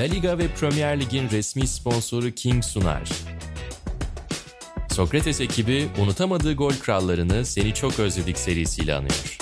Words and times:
La 0.00 0.06
Liga 0.06 0.38
ve 0.38 0.48
Premier 0.48 1.00
Lig'in 1.00 1.30
resmi 1.30 1.66
sponsoru 1.66 2.30
King 2.30 2.64
sunar. 2.64 3.08
Sokrates 4.90 5.40
ekibi 5.40 5.88
unutamadığı 6.02 6.54
gol 6.54 6.72
krallarını 6.72 7.46
Seni 7.46 7.74
Çok 7.74 7.98
Özledik 7.98 8.38
serisiyle 8.38 8.94
anıyor. 8.94 9.39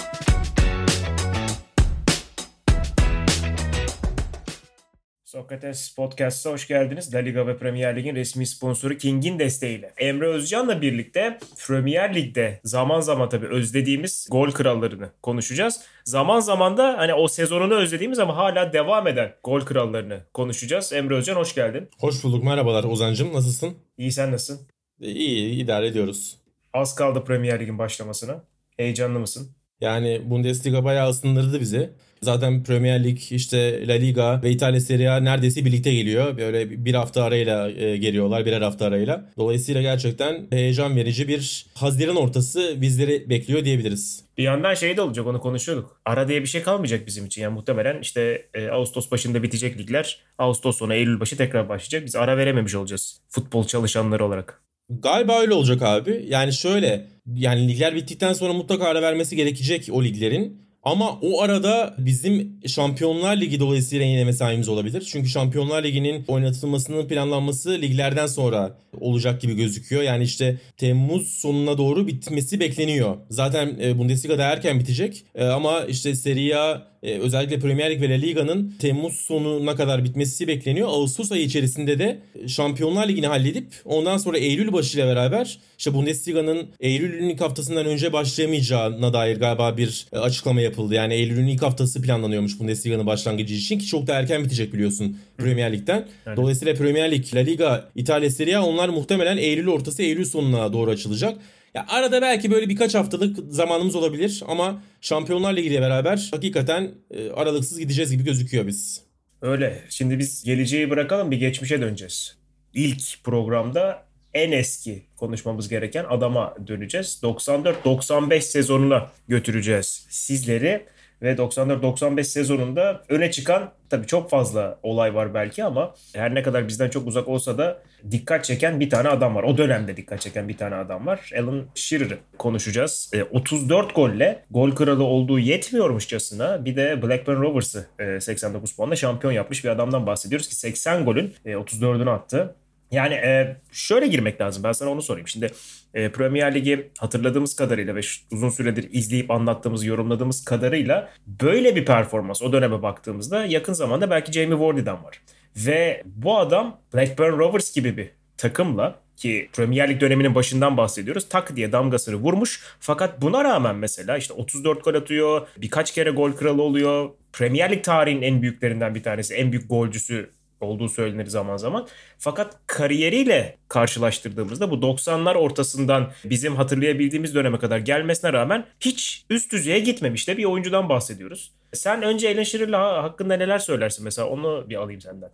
Sokrates 5.49 5.95
Podcast'a 5.95 6.51
hoş 6.51 6.69
geldiniz. 6.69 7.15
La 7.15 7.19
Liga 7.19 7.47
ve 7.47 7.57
Premier 7.57 7.97
Lig'in 7.97 8.15
resmi 8.15 8.47
sponsoru 8.47 8.97
King'in 8.97 9.39
desteğiyle. 9.39 9.93
Emre 9.99 10.27
Özcan'la 10.27 10.83
birlikte 10.83 11.39
Premier 11.67 12.15
Lig'de 12.15 12.61
zaman 12.65 13.01
zaman 13.01 13.29
tabii 13.29 13.47
özlediğimiz 13.47 14.29
gol 14.31 14.51
krallarını 14.51 15.11
konuşacağız. 15.23 15.81
Zaman 16.05 16.41
zaman 16.41 16.77
da 16.77 16.99
hani 16.99 17.15
o 17.15 17.29
sezonunu 17.29 17.75
özlediğimiz 17.75 18.19
ama 18.19 18.37
hala 18.37 18.73
devam 18.73 19.07
eden 19.07 19.35
gol 19.45 19.61
krallarını 19.61 20.21
konuşacağız. 20.35 20.93
Emre 20.93 21.15
Özcan 21.15 21.37
hoş 21.37 21.55
geldin. 21.55 21.89
Hoş 21.99 22.25
bulduk. 22.25 22.45
Merhabalar 22.45 22.85
Ozan'cığım. 22.85 23.33
Nasılsın? 23.33 23.75
İyi 23.99 24.13
sen 24.13 24.33
nasılsın? 24.33 24.67
İyi, 25.01 25.65
idare 25.65 25.87
ediyoruz. 25.87 26.39
Az 26.75 26.95
kaldı 26.95 27.25
Premier 27.25 27.61
Lig'in 27.61 27.79
başlamasına. 27.79 28.45
Heyecanlı 28.77 29.19
mısın? 29.19 29.58
Yani 29.81 30.23
Bundesliga 30.25 30.85
bayağı 30.85 31.11
ısındırdı 31.11 31.61
bizi. 31.61 31.91
Zaten 32.23 32.65
Premier 32.65 33.05
Lig, 33.05 33.19
işte 33.31 33.89
La 33.89 33.93
Liga 33.93 34.43
ve 34.43 34.51
İtalya 34.51 34.81
Serie 34.81 35.09
A 35.09 35.17
neredeyse 35.21 35.65
birlikte 35.65 35.95
geliyor. 35.95 36.37
Böyle 36.37 36.85
bir 36.85 36.95
hafta 36.95 37.23
arayla 37.23 37.71
e, 37.71 37.97
geliyorlar, 37.97 38.47
birer 38.47 38.63
hafta 38.63 38.87
arayla. 38.87 39.25
Dolayısıyla 39.37 39.83
gerçekten 39.83 40.47
heyecan 40.51 40.97
verici 40.97 41.29
bir 41.29 41.67
Haziran 41.75 42.17
ortası 42.17 42.75
bizleri 42.81 43.31
bekliyor 43.31 43.65
diyebiliriz. 43.65 44.25
Bir 44.39 44.43
yandan 44.43 44.75
şey 44.75 44.97
de 44.97 45.03
olacak 45.03 45.27
onu 45.27 45.41
konuşuyorduk. 45.41 46.01
Ara 46.05 46.29
diye 46.29 46.43
bir 46.43 46.47
şey 46.47 46.63
kalmayacak 46.63 47.07
bizim 47.07 47.27
için. 47.27 47.43
Yani 47.43 47.55
muhtemelen 47.55 48.01
işte 48.01 48.47
e, 48.55 48.69
Ağustos 48.69 49.11
başında 49.11 49.43
bitecek 49.43 49.79
ligler. 49.79 50.21
Ağustos 50.39 50.79
sonu 50.79 50.95
Eylül 50.95 51.21
başı 51.21 51.37
tekrar 51.37 51.69
başlayacak. 51.69 52.07
Biz 52.07 52.17
ara 52.17 52.37
verememiş 52.37 52.75
olacağız 52.75 53.21
futbol 53.29 53.65
çalışanları 53.65 54.25
olarak. 54.25 54.68
Galiba 54.91 55.41
öyle 55.41 55.55
olacak 55.55 55.83
abi. 55.83 56.27
Yani 56.29 56.53
şöyle 56.53 57.07
yani 57.35 57.69
ligler 57.69 57.95
bittikten 57.95 58.33
sonra 58.33 58.53
mutlaka 58.53 58.85
ara 58.85 59.03
vermesi 59.03 59.37
gerekecek 59.37 59.89
o 59.93 60.05
liglerin. 60.05 60.69
Ama 60.83 61.19
o 61.23 61.43
arada 61.43 61.95
bizim 61.99 62.61
Şampiyonlar 62.67 63.37
Ligi 63.37 63.61
dolayısıyla 63.61 64.07
yine 64.07 64.25
mesaimiz 64.25 64.69
olabilir. 64.69 65.09
Çünkü 65.13 65.29
Şampiyonlar 65.29 65.85
Ligi'nin 65.85 66.25
oynatılmasının 66.29 67.09
planlanması 67.09 67.71
liglerden 67.71 68.27
sonra 68.27 68.79
olacak 69.01 69.41
gibi 69.41 69.55
gözüküyor. 69.55 70.03
Yani 70.03 70.25
işte 70.25 70.59
Temmuz 70.77 71.29
sonuna 71.29 71.79
doğru 71.79 72.07
bitmesi 72.07 72.61
bekleniyor. 72.61 73.17
Zaten 73.31 73.77
e, 73.83 73.99
Bundesliga'da 73.99 74.43
erken 74.43 74.81
bitecek 74.81 75.25
e, 75.35 75.45
ama 75.45 75.81
işte 75.81 76.15
Serie 76.15 76.55
A 76.55 76.83
e, 77.03 77.19
özellikle 77.19 77.59
Premier 77.59 77.91
Lig 77.91 78.03
ve 78.03 78.11
La 78.11 78.15
Liga'nın 78.15 78.75
Temmuz 78.79 79.15
sonuna 79.15 79.77
kadar 79.77 80.05
bitmesi 80.05 80.49
bekleniyor. 80.49 80.89
Ağustos 80.89 81.33
ayı 81.33 81.43
içerisinde 81.43 81.99
de 81.99 82.19
Şampiyonlar 82.47 83.09
Ligi'ni 83.09 83.27
halledip 83.27 83.67
ondan 83.85 84.17
sonra 84.17 84.39
Eylül 84.39 84.73
başıyla 84.73 85.07
beraber 85.07 85.59
işte 85.79 85.95
Bundesliga'nın 85.95 86.69
Eylül'ün 86.81 87.29
ilk 87.29 87.41
haftasından 87.41 87.87
önce 87.87 88.13
başlayamayacağına 88.13 89.13
dair 89.13 89.37
galiba 89.37 89.77
bir 89.77 90.07
açıklama 90.13 90.61
yapıldı. 90.61 90.95
Yani 90.95 91.15
Eylül'ün 91.15 91.47
ilk 91.47 91.63
haftası 91.63 92.03
planlanıyormuş 92.03 92.61
Bundesliga'nın 92.61 93.07
başlangıcı 93.07 93.55
için 93.55 93.79
ki 93.79 93.87
çok 93.87 94.07
da 94.07 94.15
erken 94.15 94.45
bitecek 94.45 94.73
biliyorsun 94.73 95.19
Premier 95.39 95.73
Lig'den. 95.73 96.09
Dolayısıyla 96.37 96.75
Premier 96.75 97.11
Lig, 97.11 97.35
La 97.35 97.41
Liga, 97.41 97.91
İtalya 97.95 98.31
Serie 98.31 98.57
A 98.57 98.63
onlar 98.63 98.89
muhtemelen 98.89 99.37
Eylül 99.37 99.69
ortası 99.69 100.03
Eylül 100.03 100.25
sonuna 100.25 100.73
doğru 100.73 100.91
açılacak. 100.91 101.39
Ya 101.75 101.87
arada 101.89 102.23
belki 102.23 102.51
böyle 102.51 102.69
birkaç 102.69 102.95
haftalık 102.95 103.39
zamanımız 103.49 103.97
olabilir 103.97 104.43
ama 104.49 104.83
Şampiyonlar 105.01 105.57
Ligi 105.57 105.81
beraber 105.81 106.29
hakikaten 106.33 106.91
e, 107.11 107.31
aralıksız 107.31 107.79
gideceğiz 107.79 108.13
gibi 108.13 108.25
gözüküyor 108.25 108.67
biz. 108.67 109.03
Öyle. 109.43 109.85
Şimdi 109.89 110.19
biz 110.19 110.45
geleceği 110.45 110.91
bırakalım 110.91 111.31
bir 111.31 111.37
geçmişe 111.37 111.81
döneceğiz. 111.81 112.37
İlk 112.75 113.25
programda 113.25 114.09
en 114.35 114.53
eski 114.53 115.07
konuşmamız 115.17 115.69
gereken 115.69 116.05
adama 116.09 116.55
döneceğiz. 116.67 117.21
94-95 117.23 118.41
sezonuna 118.41 119.11
götüreceğiz 119.29 120.07
sizleri 120.11 120.87
ve 121.23 121.33
94-95 121.33 122.25
sezonunda 122.25 123.03
öne 123.09 123.31
çıkan 123.31 123.73
tabii 123.91 124.07
çok 124.07 124.31
fazla 124.31 124.79
olay 124.83 125.15
var 125.15 125.35
belki 125.35 125.65
ama 125.65 125.95
her 126.15 126.35
ne 126.35 126.43
kadar 126.43 126.69
bizden 126.69 126.89
çok 126.89 127.07
uzak 127.07 127.29
olsa 127.29 127.59
da 127.59 127.83
dikkat 128.11 128.45
çeken 128.45 128.81
bir 128.81 128.91
tane 128.91 129.09
adam 129.09 129.35
var. 129.35 129.43
O 129.43 129.59
dönemde 129.59 129.97
dikkat 129.97 130.21
çeken 130.21 130.49
bir 130.49 130.57
tane 130.57 130.75
adam 130.75 131.07
var. 131.07 131.31
Alan 131.43 131.65
Shearer'ı 131.75 132.19
konuşacağız. 132.39 133.11
E, 133.15 133.23
34 133.23 133.95
golle 133.95 134.45
gol 134.51 134.71
kralı 134.71 135.05
olduğu 135.05 135.39
yetmiyormuşçasına 135.39 136.65
bir 136.65 136.77
de 136.77 137.03
Blackburn 137.03 137.41
Rovers'ı 137.43 137.87
e, 137.99 138.21
89 138.21 138.77
puanla 138.77 138.97
şampiyon 138.97 139.33
yapmış 139.33 139.65
bir 139.65 139.69
adamdan 139.69 140.07
bahsediyoruz 140.07 140.49
ki 140.49 140.57
80 140.57 141.05
golün 141.05 141.35
e, 141.45 141.53
34'ünü 141.53 142.11
attı. 142.11 142.55
Yani 142.91 143.15
e, 143.15 143.57
şöyle 143.73 144.07
girmek 144.07 144.41
lazım. 144.41 144.63
Ben 144.65 144.73
sana 144.73 144.91
onu 144.91 145.03
sorayım. 145.03 145.29
Şimdi 145.29 145.51
e, 145.95 146.13
Premier 146.13 146.55
Ligi 146.55 146.91
hatırladığımız 146.99 147.57
kadarıyla 147.57 147.95
ve 147.95 148.01
uzun 148.33 148.51
süredir 148.51 148.89
izleyip 148.93 149.31
anlattığımız, 149.31 149.85
yorumladığımız 149.85 150.45
kadarıyla 150.45 151.11
böyle 151.27 151.77
bir 151.77 151.85
performans 151.85 152.43
o 152.43 152.53
döneme 152.53 152.83
baktığımızda 152.83 153.45
yakın 153.45 153.73
zamanda 153.73 154.11
belki 154.11 154.33
Jamie 154.33 154.59
Vardy'den 154.59 155.05
var. 155.05 155.21
Ve 155.57 156.03
bu 156.07 156.39
adam 156.39 156.81
Blackburn 156.95 157.39
Rovers 157.39 157.75
gibi 157.75 157.97
bir 157.97 158.11
takımla 158.37 159.01
ki 159.17 159.49
Premier 159.53 159.91
Lig 159.91 160.01
döneminin 160.01 160.35
başından 160.35 160.77
bahsediyoruz. 160.77 161.29
Tak 161.29 161.57
diye 161.57 161.73
damgasını 161.73 162.15
vurmuş. 162.17 162.63
Fakat 162.81 163.23
buna 163.23 163.45
rağmen 163.45 163.77
mesela 163.77 164.17
işte 164.17 164.35
34 164.35 164.85
gol 164.85 164.95
atıyor. 164.95 165.49
Birkaç 165.57 165.95
kere 165.95 166.11
gol 166.11 166.33
kralı 166.33 166.63
oluyor. 166.63 167.11
Premier 167.33 167.71
Lig 167.71 167.85
tarihinin 167.85 168.23
en 168.23 168.43
büyüklerinden 168.43 168.95
bir 168.95 169.03
tanesi. 169.03 169.35
En 169.35 169.53
büyük 169.53 169.69
golcüsü 169.71 170.31
olduğu 170.61 170.89
söylenir 170.89 171.27
zaman 171.27 171.57
zaman. 171.57 171.87
Fakat 172.19 172.57
kariyeriyle 172.67 173.57
karşılaştırdığımızda 173.69 174.71
bu 174.71 174.75
90'lar 174.75 175.35
ortasından 175.35 176.13
bizim 176.25 176.57
hatırlayabildiğimiz 176.57 177.35
döneme 177.35 177.59
kadar 177.59 177.79
gelmesine 177.79 178.33
rağmen 178.33 178.67
hiç 178.81 179.27
üst 179.31 179.53
düzeye 179.53 179.79
gitmemiş 179.79 180.29
de 180.29 180.37
bir 180.37 180.45
oyuncudan 180.45 180.89
bahsediyoruz. 180.89 181.53
Sen 181.73 182.03
önce 182.03 182.35
Alan 182.35 182.43
Shearer'la 182.43 183.03
hakkında 183.03 183.37
neler 183.37 183.59
söylersin 183.59 184.05
mesela 184.05 184.29
onu 184.29 184.67
bir 184.69 184.77
alayım 184.77 185.01
senden 185.01 185.31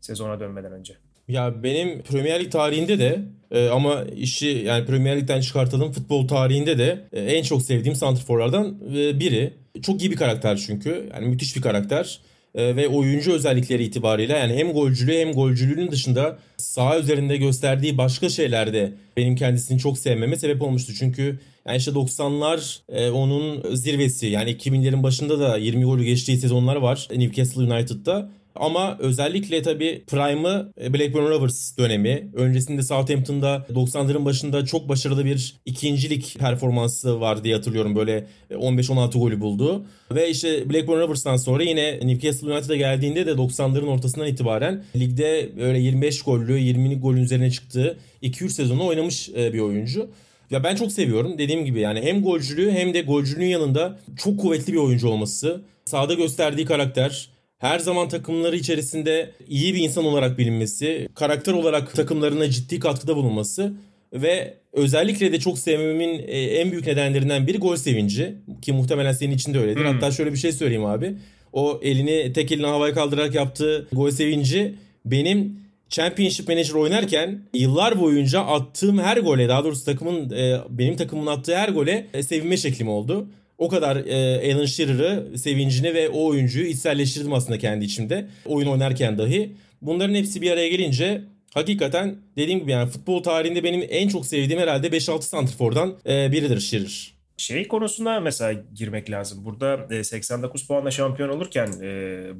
sezona 0.00 0.40
dönmeden 0.40 0.72
önce. 0.72 0.94
Ya 1.28 1.62
benim 1.62 2.02
Premier 2.02 2.40
Lig 2.40 2.52
tarihinde 2.52 2.98
de 2.98 3.20
e, 3.50 3.68
ama 3.68 4.04
işi 4.16 4.46
yani 4.46 4.86
Premier 4.86 5.20
Lig'den 5.20 5.40
çıkartalım 5.40 5.92
futbol 5.92 6.28
tarihinde 6.28 6.78
de 6.78 7.04
e, 7.12 7.20
en 7.20 7.42
çok 7.42 7.62
sevdiğim 7.62 7.96
santrforlardan 7.96 8.78
e, 8.96 9.20
biri. 9.20 9.52
Çok 9.82 10.00
iyi 10.00 10.10
bir 10.10 10.16
karakter 10.16 10.56
çünkü. 10.66 11.08
Yani 11.14 11.28
müthiş 11.28 11.56
bir 11.56 11.62
karakter 11.62 12.20
e, 12.54 12.76
ve 12.76 12.88
oyuncu 12.88 13.32
özellikleri 13.32 13.84
itibariyle 13.84 14.32
yani 14.32 14.54
hem 14.54 14.72
golcülüğü 14.72 15.18
hem 15.18 15.32
golcülüğünün 15.32 15.90
dışında 15.90 16.38
saha 16.56 16.98
üzerinde 16.98 17.36
gösterdiği 17.36 17.98
başka 17.98 18.28
şeylerde 18.28 18.92
benim 19.16 19.36
kendisini 19.36 19.78
çok 19.78 19.98
sevmeme 19.98 20.36
sebep 20.36 20.62
olmuştu. 20.62 20.92
Çünkü 20.98 21.38
yani 21.66 21.76
işte 21.76 21.90
90'lar 21.90 22.78
e, 22.88 23.10
onun 23.10 23.74
zirvesi 23.74 24.26
yani 24.26 24.50
2000'lerin 24.50 25.02
başında 25.02 25.40
da 25.40 25.56
20 25.56 25.84
golü 25.84 26.04
geçtiği 26.04 26.36
sezonlar 26.36 26.76
var 26.76 27.08
Newcastle 27.16 27.62
United'da. 27.62 28.30
Ama 28.54 28.96
özellikle 28.98 29.62
tabii 29.62 30.04
Prime'ı 30.06 30.72
e, 30.82 30.94
Blackburn 30.94 31.22
Rovers 31.22 31.78
dönemi. 31.78 32.30
Öncesinde 32.34 32.82
Southampton'da 32.82 33.66
90'ların 33.74 34.24
başında 34.24 34.64
çok 34.64 34.88
başarılı 34.88 35.24
bir 35.24 35.56
ikincilik 35.64 36.38
performansı 36.38 37.20
var 37.20 37.44
diye 37.44 37.54
hatırlıyorum. 37.54 37.96
Böyle 37.96 38.26
15-16 38.50 39.18
golü 39.18 39.40
buldu. 39.40 39.84
Ve 40.10 40.30
işte 40.30 40.70
Blackburn 40.70 40.98
Rovers'tan 40.98 41.36
sonra 41.36 41.62
yine 41.62 42.00
Newcastle 42.02 42.52
United'a 42.52 42.76
geldiğinde 42.76 43.26
de 43.26 43.30
90'ların 43.30 43.86
ortasından 43.86 44.28
itibaren 44.28 44.84
ligde 44.96 45.50
böyle 45.58 45.78
25 45.78 46.22
gollü 46.22 46.58
20 46.58 47.00
golün 47.00 47.22
üzerine 47.22 47.50
çıktığı 47.50 47.98
2-3 48.22 48.48
sezonu 48.48 48.86
oynamış 48.86 49.28
e, 49.28 49.52
bir 49.52 49.60
oyuncu. 49.60 50.10
Ya 50.50 50.64
ben 50.64 50.76
çok 50.76 50.92
seviyorum. 50.92 51.38
Dediğim 51.38 51.64
gibi 51.64 51.80
yani 51.80 52.02
hem 52.02 52.22
golcülüğü 52.22 52.70
hem 52.70 52.94
de 52.94 53.00
golcülüğün 53.02 53.46
yanında 53.46 53.98
çok 54.16 54.40
kuvvetli 54.40 54.72
bir 54.72 54.78
oyuncu 54.78 55.08
olması. 55.08 55.62
Sahada 55.84 56.14
gösterdiği 56.14 56.66
karakter, 56.66 57.28
her 57.62 57.78
zaman 57.78 58.08
takımları 58.08 58.56
içerisinde 58.56 59.30
iyi 59.48 59.74
bir 59.74 59.80
insan 59.80 60.04
olarak 60.04 60.38
bilinmesi, 60.38 61.08
karakter 61.14 61.52
olarak 61.52 61.94
takımlarına 61.94 62.50
ciddi 62.50 62.78
katkıda 62.80 63.16
bulunması 63.16 63.72
ve 64.12 64.54
özellikle 64.72 65.32
de 65.32 65.40
çok 65.40 65.58
sevmemin 65.58 66.24
e, 66.26 66.40
en 66.40 66.70
büyük 66.70 66.86
nedenlerinden 66.86 67.46
biri 67.46 67.58
gol 67.58 67.76
sevinci 67.76 68.34
ki 68.62 68.72
muhtemelen 68.72 69.12
senin 69.12 69.34
için 69.34 69.54
de 69.54 69.58
öyledir. 69.58 69.80
Hmm. 69.80 69.86
Hatta 69.86 70.10
şöyle 70.10 70.32
bir 70.32 70.38
şey 70.38 70.52
söyleyeyim 70.52 70.84
abi. 70.84 71.14
O 71.52 71.80
elini 71.82 72.32
tek 72.32 72.52
elini 72.52 72.66
havaya 72.66 72.94
kaldırarak 72.94 73.34
yaptığı 73.34 73.88
gol 73.92 74.10
sevinci 74.10 74.74
benim 75.04 75.56
Championship 75.88 76.48
Manager 76.48 76.74
oynarken 76.74 77.42
yıllar 77.54 78.00
boyunca 78.00 78.40
attığım 78.40 78.98
her 78.98 79.16
gole 79.16 79.48
daha 79.48 79.64
doğrusu 79.64 79.84
takımın 79.84 80.30
e, 80.30 80.58
benim 80.70 80.96
takımın 80.96 81.26
attığı 81.26 81.56
her 81.56 81.68
gole 81.68 82.06
e, 82.14 82.22
sevinme 82.22 82.56
şeklim 82.56 82.88
oldu 82.88 83.26
o 83.62 83.68
kadar 83.68 83.96
e, 83.96 84.54
Alan 84.54 84.64
Shearer'ı, 84.64 85.38
sevincini 85.38 85.94
ve 85.94 86.08
o 86.08 86.24
oyuncuyu 86.26 86.66
içselleştirdim 86.66 87.32
aslında 87.32 87.58
kendi 87.58 87.84
içimde. 87.84 88.26
Oyun 88.46 88.68
oynarken 88.68 89.18
dahi. 89.18 89.52
Bunların 89.82 90.14
hepsi 90.14 90.42
bir 90.42 90.50
araya 90.50 90.68
gelince 90.68 91.22
hakikaten 91.54 92.16
dediğim 92.36 92.60
gibi 92.60 92.70
yani 92.70 92.90
futbol 92.90 93.22
tarihinde 93.22 93.64
benim 93.64 93.86
en 93.90 94.08
çok 94.08 94.26
sevdiğim 94.26 94.60
herhalde 94.60 94.88
5-6 94.88 95.22
santrfordan 95.22 95.94
e, 96.06 96.32
biridir 96.32 96.60
Shearer. 96.60 97.14
Şey 97.36 97.68
konusuna 97.68 98.20
mesela 98.20 98.60
girmek 98.74 99.10
lazım. 99.10 99.44
Burada 99.44 100.04
89 100.04 100.62
e, 100.62 100.66
puanla 100.66 100.90
şampiyon 100.90 101.28
olurken 101.28 101.72
e, 101.82 101.86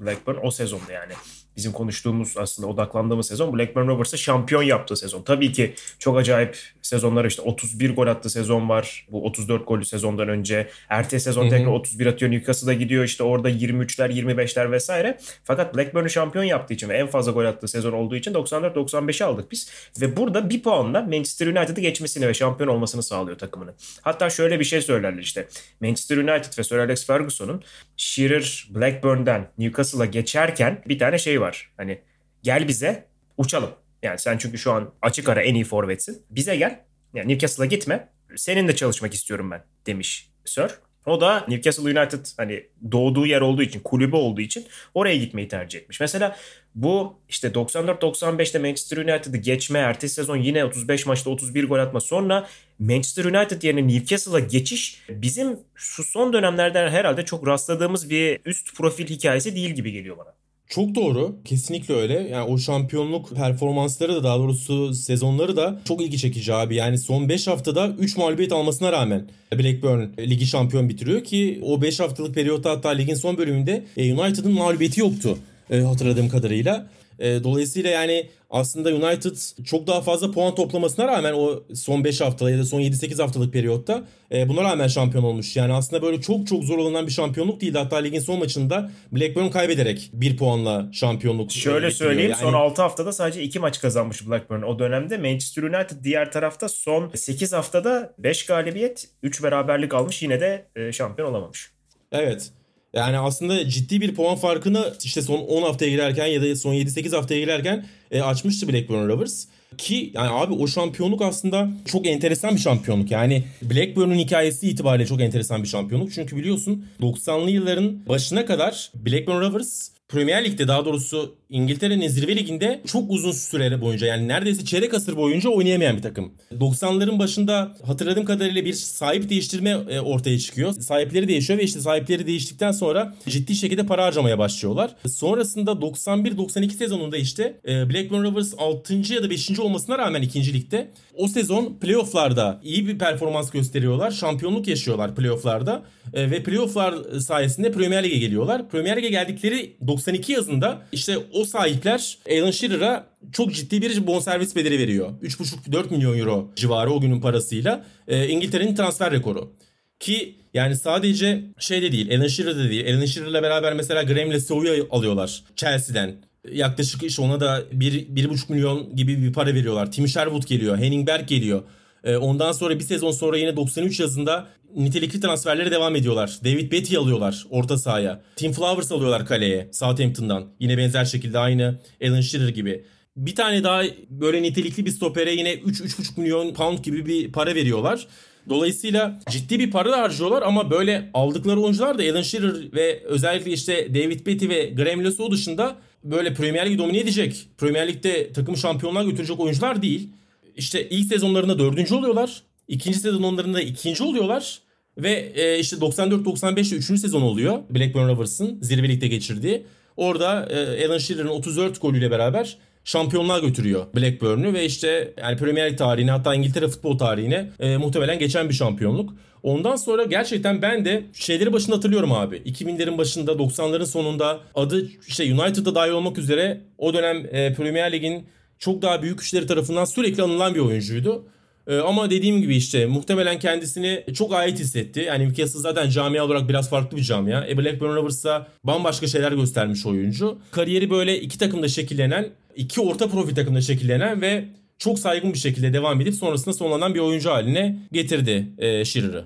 Blackburn 0.00 0.36
o 0.42 0.50
sezonda 0.50 0.92
yani 0.92 1.12
bizim 1.56 1.72
konuştuğumuz 1.72 2.34
aslında 2.38 2.68
odaklandığımız 2.68 3.26
sezon 3.26 3.58
Blackburn 3.58 3.86
Rovers'ı 3.86 4.18
şampiyon 4.18 4.62
yaptığı 4.62 4.96
sezon. 4.96 5.22
Tabii 5.22 5.52
ki 5.52 5.74
çok 5.98 6.18
acayip 6.18 6.58
sezonlar 6.82 7.24
işte 7.24 7.42
31 7.42 7.96
gol 7.96 8.06
attığı 8.06 8.30
sezon 8.30 8.68
var. 8.68 9.06
Bu 9.10 9.24
34 9.24 9.68
golü 9.68 9.84
sezondan 9.84 10.28
önce. 10.28 10.68
Ertesi 10.88 11.24
sezon 11.24 11.48
tekrar 11.48 11.66
31 11.66 12.06
atıyor. 12.06 12.32
Newcastle'a 12.32 12.74
gidiyor 12.74 13.04
işte 13.04 13.22
orada 13.22 13.50
23'ler 13.50 14.12
25'ler 14.12 14.70
vesaire. 14.70 15.18
Fakat 15.44 15.76
Blackburn'u 15.76 16.10
şampiyon 16.10 16.44
yaptığı 16.44 16.74
için 16.74 16.88
ve 16.88 16.96
en 16.96 17.06
fazla 17.06 17.32
gol 17.32 17.44
attığı 17.44 17.68
sezon 17.68 17.92
olduğu 17.92 18.16
için 18.16 18.34
94-95'i 18.34 19.24
aldık 19.24 19.50
biz. 19.50 19.70
Ve 20.00 20.16
burada 20.16 20.50
bir 20.50 20.62
puanla 20.62 21.00
Manchester 21.00 21.46
United'ı 21.46 21.80
geçmesini 21.80 22.28
ve 22.28 22.34
şampiyon 22.34 22.68
olmasını 22.68 23.02
sağlıyor 23.02 23.38
takımını. 23.38 23.74
Hatta 24.02 24.30
şöyle 24.30 24.60
bir 24.60 24.64
şey 24.64 24.82
söylerler 24.82 25.22
işte. 25.22 25.48
Manchester 25.80 26.16
United 26.16 26.58
ve 26.58 26.64
Sir 26.64 26.78
Alex 26.78 27.06
Ferguson'un 27.06 27.62
Shearer 27.96 28.68
Blackburn'dan 28.70 29.46
Newcastle'a 29.58 30.06
geçerken 30.06 30.82
bir 30.88 30.98
tane 30.98 31.18
şey 31.18 31.40
var. 31.42 31.72
Hani 31.76 32.00
gel 32.42 32.68
bize 32.68 33.06
uçalım. 33.36 33.70
Yani 34.02 34.18
sen 34.18 34.38
çünkü 34.38 34.58
şu 34.58 34.72
an 34.72 34.92
açık 35.02 35.28
ara 35.28 35.42
en 35.42 35.54
iyi 35.54 35.64
forvetsin. 35.64 36.22
Bize 36.30 36.56
gel. 36.56 36.80
Yani 37.14 37.28
Newcastle'a 37.28 37.66
gitme. 37.66 38.08
Seninle 38.36 38.76
çalışmak 38.76 39.14
istiyorum 39.14 39.50
ben 39.50 39.64
demiş 39.86 40.30
Sir. 40.44 40.70
O 41.06 41.20
da 41.20 41.44
Newcastle 41.48 42.00
United 42.00 42.26
hani 42.36 42.66
doğduğu 42.92 43.26
yer 43.26 43.40
olduğu 43.40 43.62
için, 43.62 43.80
kulübü 43.80 44.16
olduğu 44.16 44.40
için 44.40 44.66
oraya 44.94 45.16
gitmeyi 45.16 45.48
tercih 45.48 45.78
etmiş. 45.78 46.00
Mesela 46.00 46.36
bu 46.74 47.18
işte 47.28 47.48
94-95'te 47.48 48.58
Manchester 48.58 48.96
United'ı 48.96 49.36
geçme, 49.36 49.78
ertesi 49.78 50.14
sezon 50.14 50.36
yine 50.36 50.64
35 50.64 51.06
maçta 51.06 51.30
31 51.30 51.68
gol 51.68 51.78
atma. 51.78 52.00
Sonra 52.00 52.48
Manchester 52.78 53.24
United 53.24 53.62
yerine 53.62 53.88
Newcastle'a 53.88 54.38
geçiş 54.40 55.02
bizim 55.08 55.58
şu 55.74 56.04
son 56.04 56.32
dönemlerden 56.32 56.90
herhalde 56.90 57.24
çok 57.24 57.46
rastladığımız 57.46 58.10
bir 58.10 58.40
üst 58.44 58.76
profil 58.76 59.06
hikayesi 59.06 59.54
değil 59.54 59.70
gibi 59.70 59.92
geliyor 59.92 60.18
bana. 60.18 60.34
Çok 60.74 60.94
doğru. 60.94 61.36
Kesinlikle 61.44 61.94
öyle. 61.94 62.28
Yani 62.32 62.50
o 62.50 62.58
şampiyonluk 62.58 63.30
performansları 63.36 64.14
da 64.14 64.24
daha 64.24 64.38
doğrusu 64.38 64.94
sezonları 64.94 65.56
da 65.56 65.80
çok 65.84 66.02
ilgi 66.02 66.18
çekici 66.18 66.54
abi. 66.54 66.74
Yani 66.74 66.98
son 66.98 67.28
5 67.28 67.46
haftada 67.46 67.88
3 67.98 68.16
mağlubiyet 68.16 68.52
almasına 68.52 68.92
rağmen 68.92 69.26
Blackburn 69.54 70.02
ligi 70.18 70.46
şampiyon 70.46 70.88
bitiriyor 70.88 71.24
ki 71.24 71.60
o 71.62 71.82
5 71.82 72.00
haftalık 72.00 72.34
periyotta 72.34 72.70
hatta 72.70 72.88
ligin 72.88 73.14
son 73.14 73.38
bölümünde 73.38 73.84
e, 73.96 74.14
United'ın 74.14 74.52
mağlubiyeti 74.52 75.00
yoktu 75.00 75.38
e, 75.70 75.80
hatırladığım 75.80 76.28
kadarıyla. 76.28 76.86
E, 77.22 77.44
dolayısıyla 77.44 77.90
yani 77.90 78.28
aslında 78.50 78.88
United 78.94 79.64
çok 79.64 79.86
daha 79.86 80.00
fazla 80.00 80.30
puan 80.30 80.54
toplamasına 80.54 81.06
rağmen 81.06 81.32
o 81.32 81.62
son 81.74 82.04
5 82.04 82.20
haftada 82.20 82.50
ya 82.50 82.58
da 82.58 82.64
son 82.64 82.80
7-8 82.80 83.22
haftalık 83.22 83.52
periyotta 83.52 84.04
e, 84.32 84.48
buna 84.48 84.62
rağmen 84.62 84.88
şampiyon 84.88 85.24
olmuş. 85.24 85.56
Yani 85.56 85.72
aslında 85.72 86.02
böyle 86.02 86.20
çok 86.20 86.46
çok 86.46 86.64
zor 86.64 86.78
olan 86.78 87.06
bir 87.06 87.12
şampiyonluk 87.12 87.60
değildi. 87.60 87.78
Hatta 87.78 87.96
ligin 87.96 88.20
son 88.20 88.38
maçında 88.38 88.90
Blackburn 89.12 89.48
kaybederek 89.48 90.10
bir 90.12 90.36
puanla 90.36 90.88
şampiyonluk 90.92 91.52
Şöyle 91.52 91.90
söyleyeyim 91.90 92.30
yani... 92.30 92.40
son 92.40 92.52
6 92.52 92.82
haftada 92.82 93.12
sadece 93.12 93.42
2 93.42 93.58
maç 93.58 93.80
kazanmış 93.80 94.28
Blackburn. 94.28 94.62
O 94.62 94.78
dönemde 94.78 95.18
Manchester 95.18 95.62
United 95.62 96.04
diğer 96.04 96.32
tarafta 96.32 96.68
son 96.68 97.10
8 97.14 97.52
haftada 97.52 98.14
5 98.18 98.46
galibiyet 98.46 99.08
3 99.22 99.42
beraberlik 99.42 99.94
almış 99.94 100.22
yine 100.22 100.40
de 100.40 100.66
e, 100.76 100.92
şampiyon 100.92 101.30
olamamış. 101.30 101.72
Evet. 102.12 102.52
Yani 102.94 103.18
aslında 103.18 103.68
ciddi 103.68 104.00
bir 104.00 104.14
puan 104.14 104.36
farkını 104.36 104.94
işte 105.04 105.22
son 105.22 105.38
10 105.38 105.62
haftaya 105.62 105.90
girerken 105.90 106.26
ya 106.26 106.42
da 106.42 106.56
son 106.56 106.74
7-8 106.74 107.16
haftaya 107.16 107.40
girerken 107.40 107.86
e, 108.10 108.22
açmıştı 108.22 108.68
Blackburn 108.68 109.08
Rovers. 109.08 109.46
Ki 109.78 110.10
yani 110.14 110.30
abi 110.30 110.52
o 110.52 110.66
şampiyonluk 110.66 111.22
aslında 111.22 111.70
çok 111.86 112.06
enteresan 112.06 112.54
bir 112.54 112.60
şampiyonluk. 112.60 113.10
Yani 113.10 113.44
Blackburn'un 113.62 114.14
hikayesi 114.14 114.68
itibariyle 114.68 115.06
çok 115.06 115.20
enteresan 115.20 115.62
bir 115.62 115.68
şampiyonluk. 115.68 116.12
Çünkü 116.12 116.36
biliyorsun 116.36 116.86
90'lı 117.00 117.50
yılların 117.50 118.08
başına 118.08 118.46
kadar 118.46 118.90
Blackburn 118.94 119.40
Rovers 119.40 119.90
Premier 120.08 120.44
Lig'de 120.44 120.68
daha 120.68 120.84
doğrusu 120.84 121.34
İngiltere'nin 121.52 122.08
zirve 122.08 122.36
liginde 122.36 122.80
çok 122.86 123.10
uzun 123.10 123.32
süre 123.32 123.80
boyunca 123.80 124.06
yani 124.06 124.28
neredeyse 124.28 124.64
çeyrek 124.64 124.94
asır 124.94 125.16
boyunca 125.16 125.50
oynayamayan 125.50 125.96
bir 125.96 126.02
takım. 126.02 126.32
90'ların 126.60 127.18
başında 127.18 127.74
hatırladığım 127.86 128.24
kadarıyla 128.24 128.64
bir 128.64 128.72
sahip 128.72 129.30
değiştirme 129.30 129.70
e, 129.70 130.00
ortaya 130.00 130.38
çıkıyor. 130.38 130.72
Sahipleri 130.72 131.28
değişiyor 131.28 131.58
ve 131.58 131.62
işte 131.62 131.80
sahipleri 131.80 132.26
değiştikten 132.26 132.72
sonra 132.72 133.14
ciddi 133.28 133.54
şekilde 133.54 133.86
para 133.86 134.04
harcamaya 134.04 134.38
başlıyorlar. 134.38 134.96
Sonrasında 135.08 135.70
91-92 135.70 136.70
sezonunda 136.70 137.16
işte 137.16 137.60
e, 137.68 137.90
Blackburn 137.90 138.22
Rovers 138.22 138.54
6. 138.58 138.94
ya 138.94 139.22
da 139.22 139.30
5. 139.30 139.58
olmasına 139.58 139.98
rağmen 139.98 140.22
2. 140.22 140.54
ligde 140.54 140.88
o 141.16 141.28
sezon 141.28 141.78
playofflarda 141.80 142.60
iyi 142.64 142.88
bir 142.88 142.98
performans 142.98 143.50
gösteriyorlar. 143.50 144.10
Şampiyonluk 144.10 144.68
yaşıyorlar 144.68 145.14
playofflarda 145.14 145.82
e, 146.14 146.30
ve 146.30 146.42
playofflar 146.42 146.94
sayesinde 147.20 147.72
Premier 147.72 148.04
Lig'e 148.04 148.18
geliyorlar. 148.18 148.68
Premier 148.68 148.96
Lig'e 148.96 149.08
geldikleri 149.08 149.76
92 149.86 150.32
yazında 150.32 150.82
işte 150.92 151.18
o 151.32 151.41
sahipler 151.44 152.18
Alan 152.30 152.50
Shearer'a 152.50 153.06
çok 153.32 153.54
ciddi 153.54 153.82
bir 153.82 154.06
bonservis 154.06 154.56
bedeli 154.56 154.78
veriyor. 154.78 155.10
3,5-4 155.22 155.90
milyon 155.90 156.18
euro 156.18 156.52
civarı 156.56 156.90
o 156.90 157.00
günün 157.00 157.20
parasıyla 157.20 157.84
e, 158.08 158.28
İngiltere'nin 158.28 158.74
transfer 158.74 159.12
rekoru. 159.12 159.52
Ki 160.00 160.34
yani 160.54 160.76
sadece 160.76 161.44
şey 161.58 161.82
de 161.82 161.92
değil, 161.92 162.18
Alan 162.18 162.26
Shearer 162.26 162.56
de 162.56 162.70
değil. 162.70 162.96
Alan 162.96 163.04
Shearer'la 163.04 163.42
beraber 163.42 163.74
mesela 163.74 164.02
Graham 164.02 164.30
Lesau'yu 164.30 164.88
alıyorlar 164.90 165.44
Chelsea'den. 165.56 166.16
Yaklaşık 166.52 167.02
işte 167.02 167.22
ona 167.22 167.40
da 167.40 167.60
1,5 167.60 168.52
milyon 168.52 168.96
gibi 168.96 169.22
bir 169.22 169.32
para 169.32 169.54
veriyorlar. 169.54 169.92
Tim 169.92 170.08
Sherwood 170.08 170.48
geliyor, 170.48 170.78
Henning 170.78 171.08
Berg 171.08 171.28
geliyor. 171.28 171.62
E, 172.04 172.16
ondan 172.16 172.52
sonra 172.52 172.78
bir 172.78 172.84
sezon 172.84 173.10
sonra 173.10 173.36
yine 173.36 173.56
93 173.56 174.00
yazında 174.00 174.48
nitelikli 174.76 175.20
transferlere 175.20 175.70
devam 175.70 175.96
ediyorlar. 175.96 176.38
David 176.44 176.72
Betty 176.72 176.96
alıyorlar 176.96 177.46
orta 177.50 177.78
sahaya. 177.78 178.22
Tim 178.36 178.52
Flowers 178.52 178.92
alıyorlar 178.92 179.26
kaleye 179.26 179.68
Southampton'dan. 179.72 180.46
Yine 180.60 180.78
benzer 180.78 181.04
şekilde 181.04 181.38
aynı 181.38 181.78
Alan 182.04 182.20
Shearer 182.20 182.48
gibi. 182.48 182.84
Bir 183.16 183.34
tane 183.34 183.64
daha 183.64 183.82
böyle 184.10 184.42
nitelikli 184.42 184.86
bir 184.86 184.90
stopere 184.90 185.32
yine 185.32 185.54
3-3,5 185.54 186.20
milyon 186.20 186.54
pound 186.54 186.78
gibi 186.78 187.06
bir 187.06 187.32
para 187.32 187.54
veriyorlar. 187.54 188.06
Dolayısıyla 188.48 189.20
ciddi 189.30 189.58
bir 189.58 189.70
para 189.70 189.98
harcıyorlar 189.98 190.42
ama 190.42 190.70
böyle 190.70 191.10
aldıkları 191.14 191.60
oyuncular 191.60 191.98
da 191.98 192.02
Alan 192.02 192.22
Shearer 192.22 192.72
ve 192.72 193.02
özellikle 193.04 193.52
işte 193.52 193.94
David 193.94 194.26
Betty 194.26 194.48
ve 194.48 194.70
Graham 194.70 195.04
Lasso 195.04 195.30
dışında 195.30 195.76
böyle 196.04 196.34
Premier 196.34 196.66
Ligi 196.66 196.78
domine 196.78 196.98
edecek, 196.98 197.48
Premier 197.58 197.88
Lig'de 197.88 198.32
takım 198.32 198.56
şampiyonluğa 198.56 199.02
götürecek 199.02 199.40
oyuncular 199.40 199.82
değil. 199.82 200.08
İşte 200.56 200.88
ilk 200.88 201.06
sezonlarında 201.06 201.58
dördüncü 201.58 201.94
oluyorlar. 201.94 202.42
İkinci 202.68 202.98
sezonlarında 202.98 203.60
ikinci 203.60 204.02
oluyorlar. 204.02 204.58
Ve 204.98 205.32
e, 205.34 205.58
işte 205.58 205.76
94-95'te 205.76 206.76
3. 206.76 206.84
sezon 206.84 207.22
oluyor 207.22 207.58
Blackburn 207.70 208.08
Rovers'ın 208.08 208.58
zirvelikte 208.62 209.08
geçirdiği. 209.08 209.62
Orada 209.96 210.46
e, 210.46 210.86
Alan 210.86 210.98
Shearer'ın 210.98 211.28
34 211.28 211.80
golüyle 211.80 212.10
beraber 212.10 212.56
şampiyonluğa 212.84 213.38
götürüyor 213.38 213.86
Blackburn'u 213.96 214.52
ve 214.52 214.64
işte 214.64 215.14
yani 215.22 215.36
Premier 215.36 215.70
Lig 215.70 215.78
tarihine 215.78 216.10
hatta 216.10 216.34
İngiltere 216.34 216.68
futbol 216.68 216.98
tarihine 216.98 217.50
e, 217.60 217.76
muhtemelen 217.76 218.18
geçen 218.18 218.48
bir 218.48 218.54
şampiyonluk. 218.54 219.14
Ondan 219.42 219.76
sonra 219.76 220.04
gerçekten 220.04 220.62
ben 220.62 220.84
de 220.84 221.04
şeyleri 221.12 221.52
başında 221.52 221.76
hatırlıyorum 221.76 222.12
abi. 222.12 222.36
2000'lerin 222.36 222.98
başında 222.98 223.32
90'ların 223.32 223.86
sonunda 223.86 224.40
adı 224.54 224.88
işte 225.06 225.34
United'a 225.34 225.74
dahil 225.74 225.90
olmak 225.90 226.18
üzere 226.18 226.60
o 226.78 226.94
dönem 226.94 227.26
e, 227.30 227.54
Premier 227.54 227.92
Lig'in 227.92 228.26
çok 228.62 228.82
daha 228.82 229.02
büyük 229.02 229.18
güçleri 229.18 229.46
tarafından 229.46 229.84
sürekli 229.84 230.22
anılan 230.22 230.54
bir 230.54 230.60
oyuncuydu. 230.60 231.24
Ee, 231.66 231.78
ama 231.78 232.10
dediğim 232.10 232.40
gibi 232.40 232.56
işte 232.56 232.86
muhtemelen 232.86 233.38
kendisini 233.38 234.04
çok 234.14 234.34
ait 234.34 234.58
hissetti. 234.58 235.00
Yani 235.00 235.24
Newcastle 235.24 235.60
zaten 235.60 235.90
camia 235.90 236.24
olarak 236.24 236.48
biraz 236.48 236.70
farklı 236.70 236.96
bir 236.96 237.02
camia. 237.02 237.46
E 237.46 237.58
Blackburn 237.58 237.94
Rovers'ta 237.94 238.48
bambaşka 238.64 239.06
şeyler 239.06 239.32
göstermiş 239.32 239.86
oyuncu. 239.86 240.38
Kariyeri 240.50 240.90
böyle 240.90 241.20
iki 241.20 241.38
takımda 241.38 241.68
şekillenen, 241.68 242.28
iki 242.56 242.80
orta 242.80 243.08
profil 243.08 243.34
takımda 243.34 243.60
şekillenen 243.60 244.20
ve 244.20 244.44
çok 244.78 244.98
saygın 244.98 245.32
bir 245.32 245.38
şekilde 245.38 245.72
devam 245.72 246.00
edip 246.00 246.14
sonrasında 246.14 246.54
sonlanan 246.54 246.94
bir 246.94 247.00
oyuncu 247.00 247.30
haline 247.30 247.78
getirdi 247.92 248.48
e, 248.58 248.84
Shearer'ı. 248.84 249.24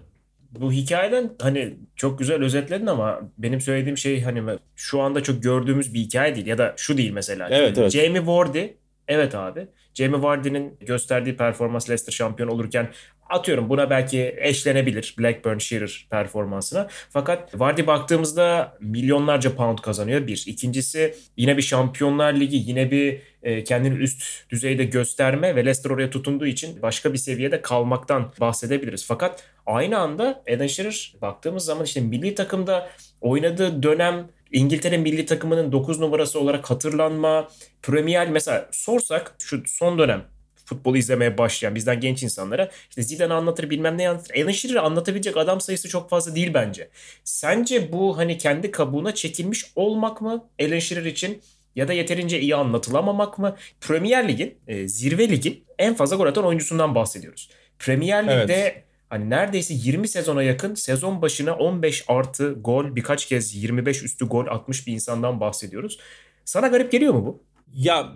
Bu 0.51 0.73
hikayeden 0.73 1.33
hani 1.41 1.75
çok 1.97 2.19
güzel 2.19 2.43
özetledin 2.43 2.87
ama 2.87 3.21
benim 3.39 3.61
söylediğim 3.61 3.99
şey 3.99 4.23
hani 4.23 4.43
şu 4.77 5.01
anda 5.01 5.23
çok 5.23 5.43
gördüğümüz 5.43 5.95
bir 5.95 6.01
hikaye 6.01 6.35
değil 6.35 6.47
ya 6.47 6.59
da 6.59 6.75
şu 6.77 6.97
değil 6.97 7.11
mesela. 7.11 7.49
Evet, 7.51 7.79
evet. 7.79 7.93
Jamie 7.93 8.27
Vardy 8.27 8.67
Evet 9.09 9.35
abi. 9.35 9.69
Jamie 9.95 10.23
Vardy'nin 10.23 10.77
gösterdiği 10.81 11.37
performans 11.37 11.89
Leicester 11.89 12.13
şampiyon 12.13 12.49
olurken 12.49 12.91
atıyorum 13.29 13.69
buna 13.69 13.91
belki 13.91 14.35
eşlenebilir 14.39 15.15
Blackburn 15.19 15.59
Shearer 15.59 16.07
performansına. 16.11 16.89
Fakat 17.11 17.61
Vardy 17.61 17.87
baktığımızda 17.87 18.77
milyonlarca 18.81 19.57
pound 19.57 19.79
kazanıyor 19.79 20.27
bir. 20.27 20.45
İkincisi 20.47 21.15
yine 21.37 21.57
bir 21.57 21.63
Şampiyonlar 21.63 22.35
Ligi 22.35 22.57
yine 22.57 22.91
bir 22.91 23.21
e, 23.43 23.65
kendini 23.65 23.99
üst 23.99 24.51
düzeyde 24.51 24.85
gösterme 24.85 25.57
ve 25.57 25.61
Leicester 25.61 25.91
oraya 25.91 26.11
tutunduğu 26.11 26.47
için 26.47 26.83
başka 26.83 27.13
bir 27.13 27.19
seviyede 27.19 27.63
kalmaktan 27.63 28.33
bahsedebiliriz. 28.41 29.07
Fakat 29.07 29.45
aynı 29.67 29.99
anda 29.99 30.43
Eden 30.47 30.67
Shearer 30.67 31.15
baktığımız 31.23 31.65
zaman 31.65 31.85
işte 31.85 32.01
milli 32.01 32.35
takımda 32.35 32.89
oynadığı 33.21 33.83
dönem 33.83 34.29
İngiltere 34.53 34.99
milli 34.99 35.27
takımının 35.27 35.73
9 35.73 36.01
numarası 36.01 36.41
olarak 36.41 36.71
hatırlanma, 36.71 37.49
Premier 37.83 38.29
mesela 38.29 38.69
sorsak 38.73 39.35
şu 39.39 39.63
son 39.67 39.99
dönem 39.99 40.25
futbolu 40.67 40.97
izlemeye 40.97 41.39
başlayan 41.39 41.75
bizden 41.75 42.01
genç 42.01 42.23
insanlara 42.23 42.71
işte 42.89 43.03
Zidane 43.03 43.35
anlatır 43.35 43.71
bilmem 43.71 43.99
ne 43.99 44.09
anlatır. 44.09 44.43
Alan 44.43 44.51
Shearer'ı 44.51 44.83
anlatabilecek 44.83 45.37
adam 45.37 45.61
sayısı 45.61 45.89
çok 45.89 46.11
fazla 46.11 46.35
değil 46.35 46.55
bence. 46.55 46.89
Sence 47.25 47.93
bu 47.93 48.19
hani 48.19 48.39
kendi 48.39 48.71
kabuğuna 48.71 49.15
çekilmiş 49.15 49.65
olmak 49.77 50.21
mı 50.21 50.49
Alan 50.61 50.79
Shearer 50.79 51.05
için 51.05 51.43
Ya 51.77 51.89
da 51.89 51.93
yeterince 51.93 52.41
iyi 52.41 52.55
anlatılamamak 52.57 53.39
mı? 53.39 53.57
Premier 53.81 54.29
Lig'in, 54.29 54.59
e, 54.69 54.89
zirve 54.89 55.29
ligin 55.29 55.65
en 55.79 55.95
fazla 55.95 56.17
gol 56.17 56.27
atan 56.27 56.45
oyuncusundan 56.45 56.95
bahsediyoruz. 56.95 57.51
Premier 57.79 58.25
Lig'de 58.25 58.55
evet. 58.55 58.86
Hani 59.11 59.31
neredeyse 59.31 59.75
20 59.75 60.09
sezona 60.09 60.43
yakın 60.43 60.75
sezon 60.75 61.23
başına 61.23 61.55
15 61.55 62.05
artı 62.09 62.53
gol 62.53 62.97
birkaç 62.97 63.27
kez 63.27 63.55
25 63.55 64.03
üstü 64.03 64.27
gol 64.27 64.47
atmış 64.47 64.87
bir 64.87 64.93
insandan 64.93 65.41
bahsediyoruz. 65.41 65.99
Sana 66.45 66.69
garip 66.69 66.93
geliyor 66.93 67.15
mu 67.15 67.27
bu? 67.27 67.43
Ya 67.75 68.13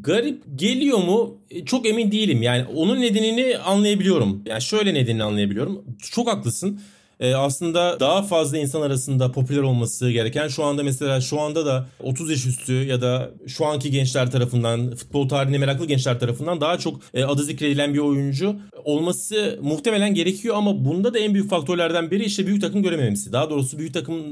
garip 0.00 0.42
geliyor 0.54 0.98
mu 0.98 1.42
e, 1.50 1.64
çok 1.64 1.86
emin 1.86 2.12
değilim. 2.12 2.42
Yani 2.42 2.66
onun 2.74 3.00
nedenini 3.00 3.58
anlayabiliyorum. 3.58 4.42
Yani 4.46 4.62
şöyle 4.62 4.94
nedenini 4.94 5.24
anlayabiliyorum. 5.24 5.84
Çok 6.12 6.28
haklısın 6.28 6.80
e, 7.22 7.34
aslında 7.34 8.00
daha 8.00 8.22
fazla 8.22 8.58
insan 8.58 8.82
arasında 8.82 9.32
popüler 9.32 9.62
olması 9.62 10.10
gereken 10.10 10.48
şu 10.48 10.64
anda 10.64 10.82
mesela 10.82 11.20
şu 11.20 11.40
anda 11.40 11.66
da 11.66 11.88
30 12.00 12.30
yaş 12.30 12.46
üstü 12.46 12.72
ya 12.72 13.02
da 13.02 13.30
şu 13.46 13.66
anki 13.66 13.90
gençler 13.90 14.30
tarafından 14.30 14.94
futbol 14.94 15.28
tarihine 15.28 15.58
meraklı 15.58 15.86
gençler 15.86 16.20
tarafından 16.20 16.60
daha 16.60 16.78
çok 16.78 17.00
e, 17.14 17.24
adı 17.24 17.42
zikredilen 17.42 17.94
bir 17.94 17.98
oyuncu 17.98 18.56
olması 18.84 19.58
muhtemelen 19.62 20.14
gerekiyor 20.14 20.56
ama 20.56 20.84
bunda 20.84 21.14
da 21.14 21.18
en 21.18 21.34
büyük 21.34 21.50
faktörlerden 21.50 22.10
biri 22.10 22.24
işte 22.24 22.46
büyük 22.46 22.60
takım 22.60 22.82
görememesi. 22.82 23.32
Daha 23.32 23.50
doğrusu 23.50 23.78
büyük 23.78 23.94
takım 23.94 24.22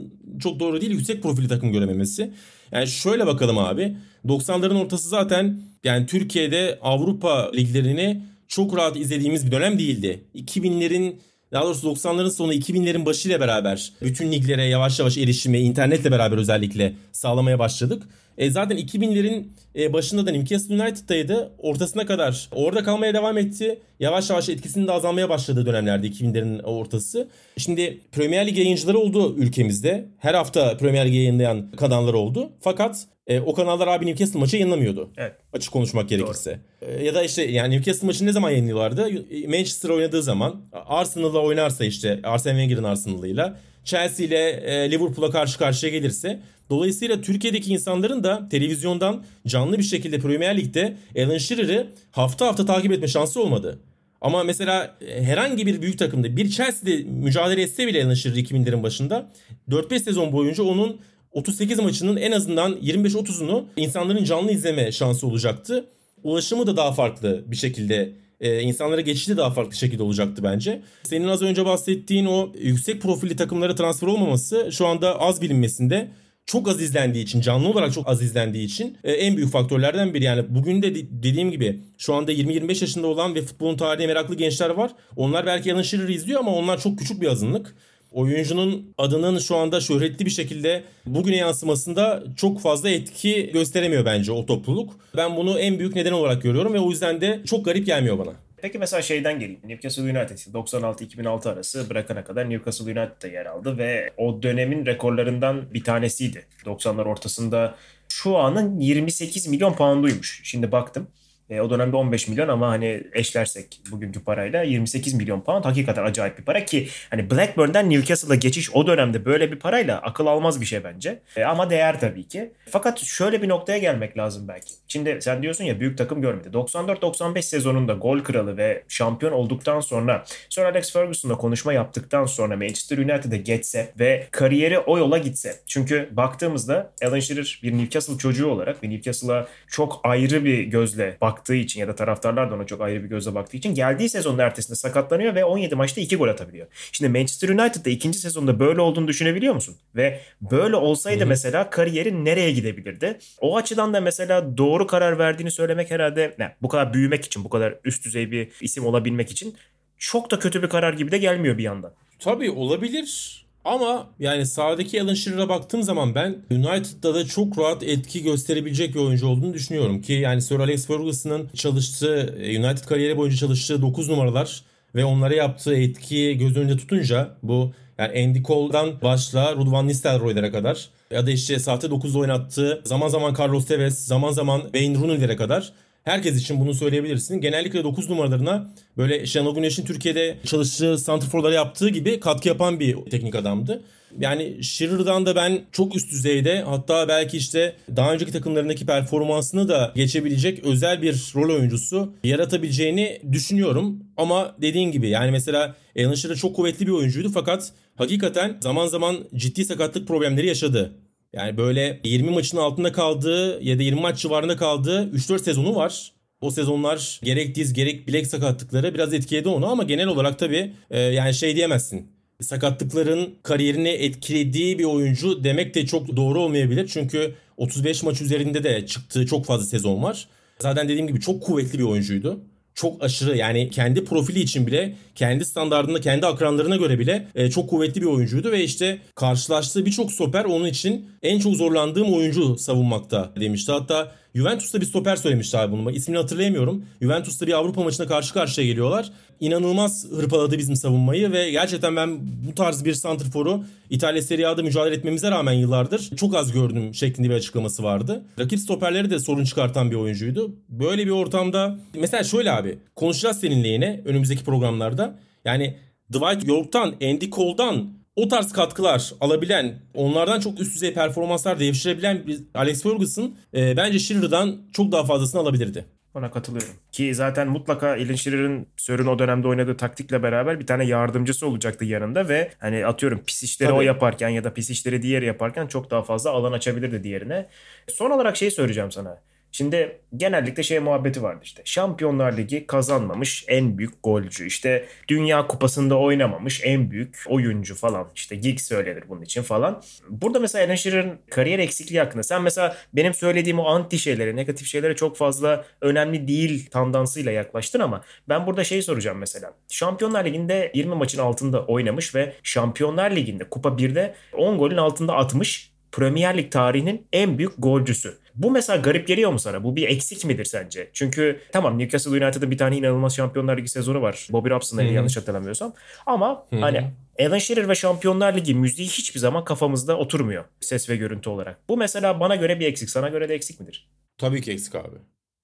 çok 0.43 0.61
doğru 0.61 0.81
değil 0.81 0.93
yüksek 0.93 1.23
profili 1.23 1.49
takım 1.49 1.73
görememesi. 1.73 2.33
Yani 2.73 2.87
şöyle 2.87 3.27
bakalım 3.27 3.59
abi 3.59 3.97
90'ların 4.27 4.85
ortası 4.85 5.09
zaten 5.09 5.63
yani 5.85 6.07
Türkiye'de 6.07 6.79
Avrupa 6.83 7.51
liglerini 7.53 8.23
çok 8.49 8.77
rahat 8.77 8.97
izlediğimiz 8.97 9.47
bir 9.47 9.53
dönem 9.53 9.79
değildi. 9.79 10.25
2000'lerin 10.35 11.15
daha 11.53 11.65
doğrusu 11.65 11.89
90'ların 11.89 12.31
sonu 12.31 12.55
2000'lerin 12.55 13.07
başıyla 13.07 13.41
beraber 13.41 13.93
bütün 14.03 14.33
liglere 14.33 14.65
yavaş 14.65 14.99
yavaş 14.99 15.19
erişimi 15.19 15.59
internetle 15.59 16.13
beraber 16.13 16.39
özellikle 16.39 16.95
sağlamaya 17.13 17.59
başladık. 17.59 18.03
E 18.39 18.51
zaten 18.51 18.79
2000'lerin 18.79 19.45
e, 19.77 19.93
başında 19.93 20.27
da 20.27 20.31
Newcastle 20.31 20.83
United'daydı. 20.83 21.53
Ortasına 21.59 22.07
kadar 22.07 22.49
orada 22.53 22.85
kalmaya 22.85 23.15
devam 23.15 23.39
etti. 23.39 23.79
Yavaş 24.01 24.31
yavaş 24.31 24.49
etkisinin 24.49 24.87
de 24.87 24.93
azalmaya 24.93 25.29
başladığı 25.29 25.67
dönemlerde 25.67 26.07
2000'lerin 26.07 26.63
ortası. 26.63 27.29
Şimdi 27.57 28.01
Premier 28.13 28.47
Lig 28.47 28.59
yayıncıları 28.59 28.99
oldu 28.99 29.37
ülkemizde. 29.37 30.05
Her 30.19 30.35
hafta 30.35 30.77
Premier 30.77 31.07
Lig 31.07 31.15
yayınlayan 31.15 31.71
kanallar 31.71 32.15
oldu. 32.15 32.53
Fakat 32.61 33.07
e, 33.27 33.41
o 33.41 33.55
kanallar 33.55 33.89
abi 33.89 34.07
Newcastle 34.07 34.39
maçı 34.39 34.57
yayınlamıyordu. 34.57 35.11
Evet. 35.17 35.33
Açık 35.53 35.73
konuşmak 35.73 36.09
gerekirse. 36.09 36.61
E, 36.83 37.05
ya 37.05 37.15
da 37.15 37.23
işte 37.23 37.43
yani 37.43 37.77
Newcastle 37.77 38.07
maçını 38.07 38.29
ne 38.29 38.33
zaman 38.33 38.51
yayınlıyorlardı? 38.51 39.11
Manchester 39.49 39.89
oynadığı 39.89 40.23
zaman 40.23 40.61
Arsenal'la 40.73 41.39
oynarsa 41.39 41.85
işte 41.85 42.21
Arsene 42.23 42.53
Wenger'ın 42.53 42.85
Arsenal'ıyla 42.85 43.57
Chelsea 43.85 44.27
ile 44.27 44.51
e, 44.51 44.91
Liverpool'a 44.91 45.31
karşı 45.31 45.59
karşıya 45.59 45.93
gelirse 45.93 46.41
Dolayısıyla 46.71 47.21
Türkiye'deki 47.21 47.73
insanların 47.73 48.25
da 48.25 48.49
televizyondan 48.49 49.25
canlı 49.47 49.79
bir 49.79 49.83
şekilde 49.83 50.19
Premier 50.19 50.57
Lig'de 50.57 50.97
Alan 51.19 51.39
Shearer'ı 51.39 51.87
hafta 52.11 52.47
hafta 52.47 52.67
takip 52.67 52.93
etme 52.93 53.09
şansı 53.09 53.43
olmadı. 53.43 53.79
Ama 54.21 54.45
mesela 54.45 54.97
e, 55.01 55.23
herhangi 55.23 55.67
bir 55.67 55.83
büyük 55.83 55.99
takımda 55.99 56.37
bir 56.37 56.51
Chelsea'de 56.51 57.03
mücadele 57.03 57.63
etse 57.63 57.87
bile 57.87 58.05
Alan 58.05 58.15
Shearer 58.15 58.37
2000'lerin 58.37 58.83
başında 58.83 59.31
4-5 59.69 59.99
sezon 59.99 60.33
boyunca 60.33 60.63
onun 60.63 61.01
38 61.33 61.79
maçının 61.79 62.17
en 62.17 62.33
azından 62.33 62.73
25-30'unu 62.73 63.65
insanların 63.77 64.25
canlı 64.25 64.53
izleme 64.53 64.93
şansı 64.93 65.27
olacaktı. 65.27 65.85
Ulaşımı 66.23 66.67
da 66.67 66.77
daha 66.77 66.93
farklı 66.93 67.45
bir 67.47 67.57
şekilde 67.57 68.13
e, 68.41 68.61
insanlara 68.61 69.01
geçişi 69.01 69.37
daha 69.37 69.51
farklı 69.51 69.77
şekilde 69.77 70.03
olacaktı 70.03 70.43
bence. 70.43 70.83
Senin 71.03 71.29
az 71.29 71.43
önce 71.43 71.65
bahsettiğin 71.65 72.27
o 72.27 72.53
yüksek 72.59 73.03
profilli 73.03 73.37
takımlara 73.37 73.75
transfer 73.75 74.09
olmaması 74.09 74.69
şu 74.73 74.87
anda 74.87 75.21
az 75.21 75.43
bilinmesinde 75.43 76.11
çok 76.51 76.69
az 76.69 76.81
izlendiği 76.81 77.25
için, 77.25 77.41
canlı 77.41 77.69
olarak 77.69 77.93
çok 77.93 78.09
az 78.09 78.23
izlendiği 78.23 78.67
için 78.67 78.99
e, 79.05 79.13
en 79.13 79.37
büyük 79.37 79.51
faktörlerden 79.51 80.15
biri. 80.15 80.25
Yani 80.25 80.45
bugün 80.49 80.83
de 80.83 80.95
dediğim 80.95 81.51
gibi 81.51 81.81
şu 81.99 82.15
anda 82.15 82.33
20-25 82.33 82.81
yaşında 82.81 83.07
olan 83.07 83.35
ve 83.35 83.43
futbolun 83.43 83.77
tarihine 83.77 84.07
meraklı 84.07 84.35
gençler 84.35 84.71
var. 84.71 84.91
Onlar 85.17 85.47
belki 85.47 85.75
Alan 85.75 85.83
Shearer'ı 85.83 86.13
izliyor 86.13 86.41
ama 86.41 86.55
onlar 86.55 86.81
çok 86.81 86.99
küçük 86.99 87.21
bir 87.21 87.27
azınlık 87.27 87.75
oyuncunun 88.13 88.93
adının 88.99 89.39
şu 89.39 89.57
anda 89.57 89.81
şöhretli 89.81 90.27
bir 90.27 90.31
şekilde 90.31 90.83
bugüne 91.07 91.37
yansımasında 91.37 92.23
çok 92.37 92.61
fazla 92.61 92.91
etki 92.91 93.51
gösteremiyor 93.53 94.05
bence 94.05 94.33
o 94.33 94.47
topluluk. 94.47 94.93
Ben 95.17 95.37
bunu 95.37 95.59
en 95.59 95.79
büyük 95.79 95.97
neden 95.97 96.13
olarak 96.13 96.43
görüyorum 96.43 96.75
ve 96.75 96.81
o 96.81 96.91
yüzden 96.91 97.21
de 97.21 97.41
çok 97.47 97.65
garip 97.65 97.87
gelmiyor 97.87 98.19
bana. 98.19 98.33
Peki 98.63 98.79
mesela 98.79 99.03
şeyden 99.03 99.39
geleyim. 99.39 99.61
Newcastle 99.65 100.03
United 100.03 100.37
96-2006 100.39 101.53
arası 101.53 101.91
bırakana 101.91 102.25
kadar 102.25 102.51
Newcastle 102.51 102.85
United'da 102.85 103.29
yer 103.29 103.47
aldı 103.47 103.79
ve 103.79 104.11
o 104.17 104.43
dönemin 104.43 104.87
rekorlarından 104.87 105.75
bir 105.75 105.85
tanesiydi. 105.85 106.47
90'lar 106.65 107.05
ortasında 107.05 107.75
şu 108.09 108.37
anın 108.37 108.81
28 108.81 109.47
milyon 109.47 109.73
pounduymuş. 109.73 110.41
Şimdi 110.45 110.73
baktım. 110.73 111.07
E, 111.51 111.61
o 111.61 111.71
dönemde 111.71 111.97
15 111.97 112.29
milyon 112.29 112.49
ama 112.49 112.69
hani 112.69 113.03
eşlersek 113.13 113.81
bugünkü 113.91 114.25
parayla 114.25 114.63
28 114.63 115.15
milyon 115.15 115.41
pound 115.41 115.65
hakikaten 115.65 116.05
acayip 116.05 116.39
bir 116.39 116.45
para 116.45 116.65
ki 116.65 116.89
hani 117.11 117.31
Blackburn'dan 117.31 117.91
Newcastle'a 117.91 118.35
geçiş 118.35 118.75
o 118.75 118.87
dönemde 118.87 119.25
böyle 119.25 119.53
bir 119.53 119.59
parayla 119.59 119.99
akıl 119.99 120.27
almaz 120.27 120.61
bir 120.61 120.67
şey 120.67 120.85
bence. 120.85 121.19
E, 121.37 121.45
ama 121.45 121.71
değer 121.71 122.01
tabii 122.01 122.29
ki. 122.29 122.53
Fakat 122.69 122.99
şöyle 122.99 123.43
bir 123.43 123.49
noktaya 123.49 123.79
gelmek 123.79 124.19
lazım 124.19 124.49
belki. 124.49 124.73
Şimdi 124.89 125.19
sen 125.21 125.43
diyorsun 125.43 125.65
ya 125.65 125.81
büyük 125.81 125.99
takım 125.99 126.23
görmedi. 126.23 126.49
94-95 126.49 127.43
sezonunda 127.43 127.93
gol 127.93 128.19
kralı 128.21 128.57
ve 128.57 128.83
şampiyon 128.89 129.33
olduktan 129.33 129.81
sonra 129.81 130.25
Sir 130.49 130.63
Alex 130.63 130.93
Ferguson'la 130.93 131.37
konuşma 131.37 131.73
yaptıktan 131.73 132.27
sonra 132.27 132.57
Manchester 132.57 132.99
United'a 132.99 133.37
geçse 133.37 133.93
ve 133.99 134.27
kariyeri 134.31 134.79
o 134.79 134.99
yola 134.99 135.19
gitse. 135.19 135.55
Çünkü 135.67 136.09
baktığımızda 136.13 136.93
Alan 137.05 137.21
Shearer 137.21 137.61
bir 137.63 137.79
Newcastle 137.79 138.19
çocuğu 138.19 138.47
olarak 138.47 138.85
ve 138.85 138.91
Newcastle'a 138.91 139.47
çok 139.69 140.01
ayrı 140.05 140.45
bir 140.45 140.63
gözle 140.63 141.17
bak 141.21 141.40
baktığı 141.41 141.55
için 141.55 141.81
ya 141.81 141.89
da 141.89 141.95
taraftarlar 141.95 142.51
da 142.51 142.55
ona 142.55 142.67
çok 142.67 142.81
ayrı 142.81 143.05
bir 143.05 143.09
gözle 143.09 143.35
baktığı 143.35 143.57
için 143.57 143.75
geldiği 143.75 144.09
sezonun 144.09 144.39
ertesinde 144.39 144.77
sakatlanıyor 144.77 145.35
ve 145.35 145.45
17 145.45 145.75
maçta 145.75 146.01
2 146.01 146.17
gol 146.17 146.29
atabiliyor. 146.29 146.67
Şimdi 146.93 147.19
Manchester 147.19 147.49
United'da 147.49 147.91
ikinci 147.91 148.19
sezonda 148.19 148.61
böyle 148.61 148.81
olduğunu 148.81 149.09
düşünebiliyor 149.09 149.55
musun? 149.55 149.77
Ve 149.97 150.21
böyle 150.41 150.77
olsaydı 150.77 151.21
Hı-hı. 151.21 151.29
mesela 151.29 151.71
kariyeri 151.71 152.25
nereye 152.25 152.53
gidebilirdi? 152.53 153.19
O 153.41 153.57
açıdan 153.57 153.95
da 153.95 154.01
mesela 154.01 154.59
doğru 154.59 154.87
karar 154.87 155.19
verdiğini 155.19 155.51
söylemek 155.51 155.91
herhalde 155.91 156.35
ne, 156.39 156.55
bu 156.63 156.69
kadar 156.69 156.95
büyümek 156.95 157.25
için, 157.25 157.45
bu 157.45 157.49
kadar 157.49 157.75
üst 157.85 158.05
düzey 158.05 158.31
bir 158.31 158.49
isim 158.61 158.87
olabilmek 158.87 159.31
için 159.31 159.57
çok 159.99 160.31
da 160.31 160.39
kötü 160.39 160.63
bir 160.63 160.69
karar 160.69 160.93
gibi 160.93 161.11
de 161.11 161.19
gelmiyor 161.19 161.59
bir 161.59 161.63
yandan. 161.63 161.93
Tabii 162.19 162.51
olabilir. 162.51 163.41
Ama 163.65 164.11
yani 164.19 164.47
sahadaki 164.47 165.03
Alan 165.03 165.15
Shearer'a 165.15 165.49
baktığım 165.49 165.83
zaman 165.83 166.15
ben 166.15 166.37
United'da 166.51 167.15
da 167.15 167.27
çok 167.27 167.59
rahat 167.59 167.83
etki 167.83 168.23
gösterebilecek 168.23 168.95
bir 168.95 169.01
oyuncu 169.01 169.27
olduğunu 169.27 169.55
düşünüyorum. 169.55 170.03
Ki 170.03 170.13
yani 170.13 170.43
Sir 170.43 170.59
Alex 170.61 170.87
Ferguson'ın 170.87 171.51
çalıştığı, 171.55 172.35
United 172.39 172.85
kariyeri 172.85 173.17
boyunca 173.17 173.37
çalıştığı 173.37 173.83
9 173.83 174.09
numaralar 174.09 174.63
ve 174.95 175.05
onlara 175.05 175.35
yaptığı 175.35 175.75
etkiyi 175.75 176.39
göz 176.39 176.57
önünde 176.57 176.77
tutunca 176.77 177.37
bu 177.43 177.73
yani 177.99 178.25
Andy 178.25 178.43
Cole'dan 178.43 179.03
başla 179.03 179.57
Ruud 179.57 179.73
van 179.73 179.89
Nistelrooy'lere 179.89 180.51
kadar 180.51 180.89
ya 181.11 181.27
da 181.27 181.31
işte 181.31 181.59
sahte 181.59 181.87
9'da 181.87 182.19
oynattığı 182.19 182.83
zaman 182.85 183.09
zaman 183.09 183.35
Carlos 183.39 183.67
Tevez, 183.67 184.07
zaman 184.07 184.33
zaman 184.33 184.61
Wayne 184.61 184.99
Rooney'lere 184.99 185.37
kadar 185.37 185.73
herkes 186.05 186.41
için 186.41 186.61
bunu 186.61 186.75
söyleyebilirsin. 186.75 187.41
Genellikle 187.41 187.85
9 187.85 188.11
numaralarına 188.11 188.71
böyle 188.97 189.27
Şenol 189.27 189.55
Güneş'in 189.55 189.85
Türkiye'de 189.85 190.37
çalıştığı 190.47 190.99
santrforlara 190.99 191.55
yaptığı 191.55 191.89
gibi 191.89 192.21
katkı 192.21 192.49
yapan 192.49 192.81
bir 192.81 192.97
teknik 192.97 193.35
adamdı. 193.35 193.83
Yani 194.19 194.65
Shearer'dan 194.65 195.27
da 195.27 195.37
ben 195.37 195.61
çok 195.73 195.97
üst 195.97 196.13
düzeyde 196.13 196.63
hatta 196.63 197.09
belki 197.09 197.37
işte 197.37 197.77
daha 197.97 198.13
önceki 198.13 198.33
takımlarındaki 198.33 198.87
performansını 198.87 199.69
da 199.69 199.93
geçebilecek 199.97 200.65
özel 200.65 201.03
bir 201.03 201.33
rol 201.35 201.55
oyuncusu 201.55 202.13
yaratabileceğini 202.25 203.21
düşünüyorum. 203.33 204.05
Ama 204.17 204.57
dediğin 204.63 204.93
gibi 204.93 205.09
yani 205.09 205.31
mesela 205.31 205.75
Alan 205.99 206.15
Shearer 206.15 206.37
çok 206.37 206.57
kuvvetli 206.57 206.87
bir 206.87 206.93
oyuncuydu 206.93 207.31
fakat 207.35 207.73
hakikaten 207.97 208.57
zaman 208.61 208.87
zaman 208.87 209.17
ciddi 209.35 209.65
sakatlık 209.65 210.09
problemleri 210.09 210.47
yaşadı. 210.47 210.93
Yani 211.33 211.57
böyle 211.57 212.01
20 212.05 212.31
maçın 212.31 212.57
altında 212.57 212.93
kaldığı 212.93 213.63
ya 213.63 213.79
da 213.79 213.83
20 213.83 214.01
maç 214.01 214.19
civarında 214.19 214.57
kaldığı 214.57 215.11
3-4 215.11 215.39
sezonu 215.39 215.75
var. 215.75 216.13
O 216.41 216.51
sezonlar 216.51 217.21
gerek 217.23 217.55
diz 217.55 217.73
gerek 217.73 218.09
bilek 218.09 218.27
sakatlıkları 218.27 218.95
biraz 218.95 219.15
etkiledi 219.15 219.49
onu 219.49 219.67
ama 219.67 219.83
genel 219.83 220.07
olarak 220.07 220.39
tabii 220.39 220.73
e, 220.91 221.01
yani 221.01 221.35
şey 221.35 221.57
diyemezsin. 221.57 222.07
Sakatlıkların 222.41 223.35
kariyerini 223.43 223.89
etkilediği 223.89 224.79
bir 224.79 224.85
oyuncu 224.85 225.45
demek 225.45 225.75
de 225.75 225.87
çok 225.87 226.17
doğru 226.17 226.41
olmayabilir. 226.41 226.89
Çünkü 226.89 227.35
35 227.57 228.03
maç 228.03 228.21
üzerinde 228.21 228.65
de 228.65 228.87
çıktığı 228.87 229.27
çok 229.27 229.45
fazla 229.47 229.67
sezon 229.67 230.03
var. 230.03 230.29
Zaten 230.59 230.89
dediğim 230.89 231.07
gibi 231.07 231.21
çok 231.21 231.43
kuvvetli 231.43 231.79
bir 231.79 231.85
oyuncuydu 231.85 232.41
çok 232.75 233.05
aşırı 233.05 233.37
yani 233.37 233.71
kendi 233.71 234.05
profili 234.05 234.41
için 234.41 234.67
bile 234.67 234.95
kendi 235.15 235.45
standartında 235.45 236.01
kendi 236.01 236.27
akranlarına 236.27 236.77
göre 236.77 236.99
bile 236.99 237.27
e, 237.35 237.51
çok 237.51 237.71
kuvvetli 237.71 238.01
bir 238.01 238.07
oyuncuydu 238.07 238.53
ve 238.53 238.65
işte 238.65 238.99
karşılaştığı 239.15 239.87
birçok 239.87 240.13
stoper 240.13 240.45
onun 240.45 240.67
için 240.67 241.11
en 241.23 241.39
çok 241.39 241.57
zorlandığım 241.57 242.15
oyuncu 242.15 242.59
savunmakta 242.59 243.33
demişti. 243.41 243.73
Hatta 243.73 244.13
Juventus'ta 244.35 244.81
bir 244.81 244.87
stoper 244.87 245.17
söylemişti 245.17 245.59
abi 245.59 245.73
bunu. 245.73 245.91
İsmini 245.91 246.19
hatırlayamıyorum. 246.19 246.85
Juventus'ta 247.03 247.47
bir 247.47 247.53
Avrupa 247.53 247.83
maçına 247.83 248.07
karşı 248.07 248.35
karşıya 248.35 248.67
geliyorlar. 248.67 249.13
İnanılmaz 249.41 250.07
hırpaladı 250.17 250.59
bizim 250.59 250.77
savunmayı 250.77 251.33
ve 251.33 251.51
gerçekten 251.51 251.97
ben 251.97 252.19
bu 252.49 252.55
tarz 252.55 252.85
bir 252.85 252.95
santrforu 252.95 253.65
İtalya 253.91 254.23
Serie 254.23 254.45
A'da 254.47 254.63
mücadele 254.63 254.95
etmemize 254.95 255.31
rağmen 255.31 255.53
yıllardır 255.53 256.11
çok 256.17 256.35
az 256.35 256.53
gördüm 256.53 256.95
şeklinde 256.95 257.31
bir 257.31 257.35
açıklaması 257.35 257.83
vardı. 257.83 258.25
Rakip 258.39 258.61
stoperleri 258.61 259.11
de 259.11 259.19
sorun 259.19 259.45
çıkartan 259.45 259.91
bir 259.91 259.97
oyuncuydu. 259.97 260.55
Böyle 260.69 261.07
bir 261.07 261.11
ortamda 261.11 261.79
mesela 261.95 262.25
şöyle 262.25 262.53
abi 262.53 262.79
konuşacağız 262.97 263.41
seninle 263.41 263.69
yine 263.69 264.03
önümüzdeki 264.05 264.45
programlarda. 264.45 265.19
Yani 265.45 265.77
Dwight 266.13 266.49
York'tan, 266.49 266.95
Andy 267.03 267.31
Cole'dan 267.31 268.00
o 268.17 268.29
tarz 268.29 268.53
katkılar 268.53 269.13
alabilen, 269.21 269.79
onlardan 269.95 270.41
çok 270.41 270.61
üst 270.61 270.75
düzey 270.75 270.95
performanslar 270.95 271.61
devşirebilen 271.61 272.27
bir 272.27 272.41
Alex 272.55 272.83
Ferguson 272.83 273.35
e, 273.55 273.77
bence 273.77 273.99
Shearer'dan 273.99 274.59
çok 274.73 274.93
daha 274.93 275.05
fazlasını 275.05 275.41
alabilirdi. 275.41 275.85
Bana 276.15 276.31
katılıyorum. 276.31 276.75
Ki 276.93 277.15
zaten 277.15 277.49
mutlaka 277.49 277.89
Alan 277.89 278.15
Shearer'ın 278.15 278.67
Sör'ün 278.77 279.07
o 279.07 279.19
dönemde 279.19 279.49
oynadığı 279.49 279.77
taktikle 279.77 280.23
beraber 280.23 280.61
bir 280.61 280.67
tane 280.67 280.85
yardımcısı 280.85 281.47
olacaktı 281.47 281.85
yanında 281.85 282.29
ve 282.29 282.51
hani 282.59 282.87
atıyorum 282.87 283.23
pis 283.27 283.43
işleri 283.43 283.69
Tabii. 283.69 283.79
o 283.79 283.83
yaparken 283.83 284.29
ya 284.29 284.45
da 284.45 284.55
pis 284.55 284.71
işleri 284.71 285.03
diğeri 285.03 285.27
yaparken 285.27 285.67
çok 285.67 285.91
daha 285.91 286.03
fazla 286.03 286.31
alan 286.31 286.53
açabilirdi 286.53 287.05
diğerine. 287.05 287.47
Son 287.89 288.11
olarak 288.11 288.37
şey 288.37 288.51
söyleyeceğim 288.51 288.91
sana. 288.91 289.19
Şimdi 289.53 290.01
genellikle 290.17 290.63
şey 290.63 290.79
muhabbeti 290.79 291.23
vardı 291.23 291.41
işte. 291.43 291.63
Şampiyonlar 291.65 292.37
Ligi 292.37 292.67
kazanmamış 292.67 293.45
en 293.49 293.79
büyük 293.79 294.03
golcü. 294.03 294.47
İşte 294.47 294.87
Dünya 295.09 295.47
Kupası'nda 295.47 295.99
oynamamış 295.99 296.61
en 296.65 296.91
büyük 296.91 297.25
oyuncu 297.29 297.75
falan. 297.75 298.09
İşte 298.15 298.37
Giggs 298.37 298.69
söylenir 298.69 299.05
bunun 299.09 299.23
için 299.23 299.43
falan. 299.43 299.83
Burada 300.09 300.41
mesela 300.41 300.67
Alan 300.67 300.75
Shearer'ın 300.75 301.19
kariyer 301.31 301.59
eksikliği 301.59 302.01
hakkında. 302.01 302.23
Sen 302.23 302.43
mesela 302.43 302.77
benim 302.93 303.15
söylediğim 303.15 303.59
o 303.59 303.65
anti 303.65 303.99
şeylere, 303.99 304.37
negatif 304.37 304.67
şeylere 304.67 304.97
çok 304.97 305.17
fazla 305.17 305.65
önemli 305.81 306.29
değil 306.29 306.71
tandansıyla 306.71 307.33
yaklaştın 307.33 307.81
ama 307.81 308.01
ben 308.29 308.47
burada 308.47 308.65
şey 308.65 308.83
soracağım 308.83 309.19
mesela. 309.19 309.55
Şampiyonlar 309.69 310.25
Ligi'nde 310.25 310.73
20 310.75 310.95
maçın 310.95 311.19
altında 311.19 311.67
oynamış 311.67 312.15
ve 312.15 312.33
Şampiyonlar 312.43 313.11
Ligi'nde 313.11 313.45
Kupa 313.45 313.69
1'de 313.69 314.15
10 314.33 314.59
golün 314.59 314.77
altında 314.77 315.17
atmış 315.17 315.71
Premier 315.93 316.39
Lig 316.39 316.53
tarihinin 316.53 317.07
en 317.13 317.39
büyük 317.39 317.53
golcüsü. 317.59 318.19
Bu 318.35 318.51
mesela 318.51 318.77
garip 318.77 319.09
geliyor 319.09 319.33
mu 319.33 319.39
sana? 319.39 319.65
Bu 319.65 319.77
bir 319.77 319.89
eksik 319.89 320.25
midir 320.25 320.45
sence? 320.45 320.91
Çünkü 320.93 321.41
tamam 321.53 321.79
Newcastle 321.79 322.11
United'ın 322.11 322.51
bir 322.51 322.59
tane 322.59 322.77
inanılmaz 322.77 323.17
Şampiyonlar 323.17 323.59
Ligi 323.59 323.69
sezonu 323.69 324.03
var. 324.03 324.29
Bobby 324.31 324.51
Robson'la 324.51 324.83
yanlış 324.83 325.17
hatırlamıyorsam. 325.17 325.75
Ama 326.07 326.47
Hı-hı. 326.51 326.61
hani 326.61 326.91
Alan 327.21 327.39
Shearer 327.39 327.69
ve 327.69 327.75
Şampiyonlar 327.75 328.37
Ligi 328.37 328.55
müziği 328.55 328.89
hiçbir 328.89 329.21
zaman 329.21 329.45
kafamızda 329.45 329.97
oturmuyor 329.99 330.45
ses 330.61 330.89
ve 330.91 330.97
görüntü 330.97 331.31
olarak. 331.31 331.59
Bu 331.69 331.77
mesela 331.77 332.21
bana 332.21 332.37
göre 332.37 332.61
bir 332.61 332.67
eksik. 332.67 332.91
Sana 332.91 333.09
göre 333.09 333.29
de 333.29 333.35
eksik 333.35 333.61
midir? 333.61 333.89
Tabii 334.19 334.43
ki 334.43 334.53
eksik 334.53 334.75
abi. 334.75 334.97